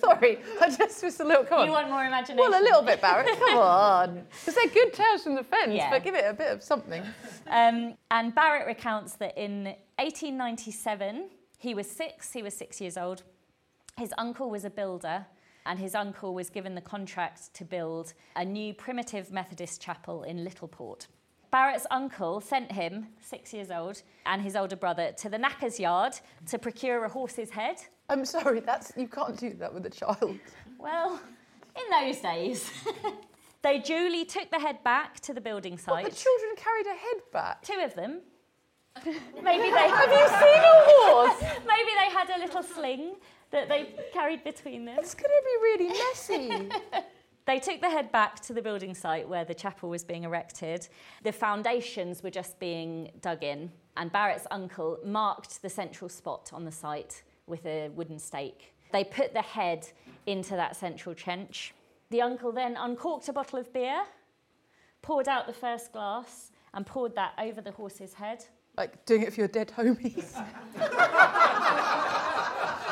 [0.01, 1.45] Sorry, I just was a little.
[1.45, 1.67] Come on.
[1.67, 2.39] You want more imagination?
[2.39, 3.27] well, a little bit, Barrett.
[3.39, 5.91] Come on, because they're good tales from the Fens, Yeah.
[5.91, 7.03] but give it a bit of something.
[7.51, 9.65] Um, and Barrett recounts that in
[9.99, 11.25] 1897,
[11.63, 13.23] he was six, he was six years old.
[13.97, 15.25] His uncle was a builder,
[15.65, 20.39] and his uncle was given the contract to build a new primitive Methodist chapel in
[20.45, 21.07] Littleport.
[21.53, 26.15] Barrett's uncle sent him, six years old, and his older brother to the knacker's yard
[26.47, 27.77] to procure a horse's head.
[28.09, 30.37] I'm sorry, that's you can't do that with a child.
[30.81, 31.21] Well,
[31.77, 32.73] in those days.
[33.63, 36.05] they duly took the head back to the building What, site.
[36.11, 37.63] the children carried a head back.
[37.63, 38.23] Two of them.
[39.05, 41.41] Maybe they Have you seen a horse?
[41.67, 43.15] Maybe they had a little sling
[43.51, 44.97] that they carried between them.
[44.99, 46.69] It's going to be really messy.
[47.45, 50.87] They took the head back to the building site where the chapel was being erected.
[51.25, 56.65] The foundations were just being dug in, and Barrett's uncle marked the central spot on
[56.65, 58.75] the site with a wooden stake.
[58.93, 59.89] They put the head
[60.27, 61.75] into that central trench.
[62.11, 64.05] The uncle then uncorked a bottle of beer,
[65.01, 68.45] poured out the first glass, and poured that over the horse's head.
[68.77, 70.33] Like doing it for your dead homies.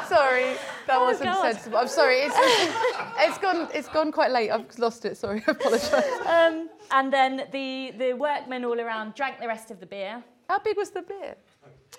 [0.09, 0.57] sorry,
[0.87, 1.53] that Oh, wasn't God.
[1.53, 1.79] sensible.
[1.79, 2.17] I'm sorry.
[2.19, 2.35] It's,
[3.19, 3.69] it's gone.
[3.73, 4.51] It's gone quite late.
[4.51, 5.17] I've lost it.
[5.17, 5.43] Sorry.
[5.47, 5.93] I apologise.
[6.27, 10.23] Um, and then the, the workmen all around drank the rest of the beer.
[10.49, 11.37] How big was the beer?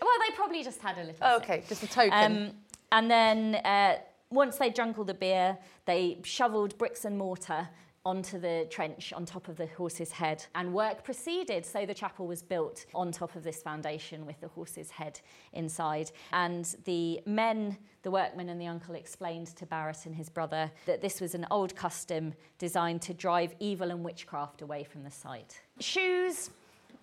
[0.02, 1.16] Well, they probably just had a little.
[1.22, 2.14] Oh, okay, just a token.
[2.14, 2.52] Um,
[2.92, 3.98] and then uh,
[4.30, 7.70] once they drunk all the beer, they shoveled bricks and mortar
[8.04, 11.66] onto the trench on top of the horse's head, and work proceeded.
[11.66, 15.20] So the chapel was built on top of this foundation with the horse's head
[15.54, 16.12] inside.
[16.34, 21.02] And the men, the workmen, and the uncle explained to Barrett and his brother that
[21.02, 25.62] this was an old custom designed to drive evil and witchcraft away from the site.
[25.80, 26.50] Shoes,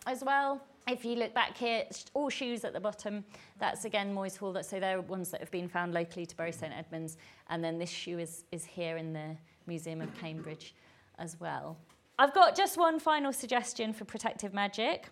[0.06, 0.60] as well.
[0.88, 1.84] If you look back here,
[2.14, 3.24] all shoes at the bottom.
[3.58, 4.56] That's again Moyes Hall.
[4.62, 7.18] So they're ones that have been found locally to Bury St Edmunds.
[7.50, 9.36] And then this shoe is, is here in the
[9.66, 10.74] Museum of Cambridge
[11.18, 11.76] as well.
[12.18, 15.10] I've got just one final suggestion for protective magic.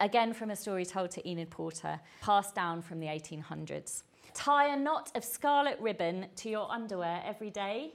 [0.00, 4.04] again from a story told to Enid Porter, passed down from the 1800s.
[4.34, 7.92] Tie a knot of scarlet ribbon to your underwear every day,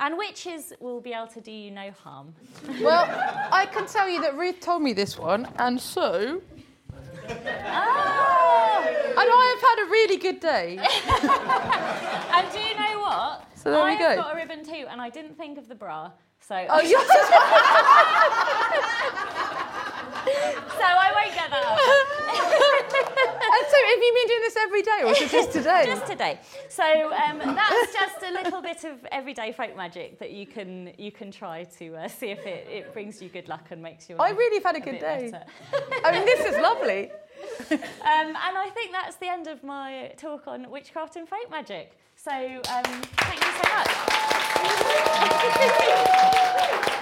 [0.00, 2.34] and witches will be able to do you no harm.
[2.80, 3.06] Well,
[3.52, 6.40] I can tell you that Ruth told me this one, and so.
[7.28, 8.84] Oh!
[9.20, 10.78] And I have had a really good day.
[12.32, 13.46] And do you know what?
[13.56, 14.06] So there we go.
[14.06, 16.10] I've got a ribbon too, and I didn't think of the bra.
[16.46, 17.06] So, Oh, yes.
[19.50, 21.78] so I won't get that up.
[23.56, 25.84] and so, have you been doing this every day, or just today?
[25.86, 26.40] just today.
[26.68, 31.12] So um, that's just a little bit of everyday folk magic that you can you
[31.12, 34.20] can try to uh, see if it, it brings you good luck and makes your
[34.20, 35.32] I really have had a a good day.
[36.04, 37.10] I mean, this is lovely.
[37.70, 37.78] Um,
[38.46, 41.92] and I think that's the end of my talk on witchcraft and folk magic.
[42.16, 44.09] So um, thank you so much.
[44.62, 45.70] ハハハ
[46.90, 46.99] ハ!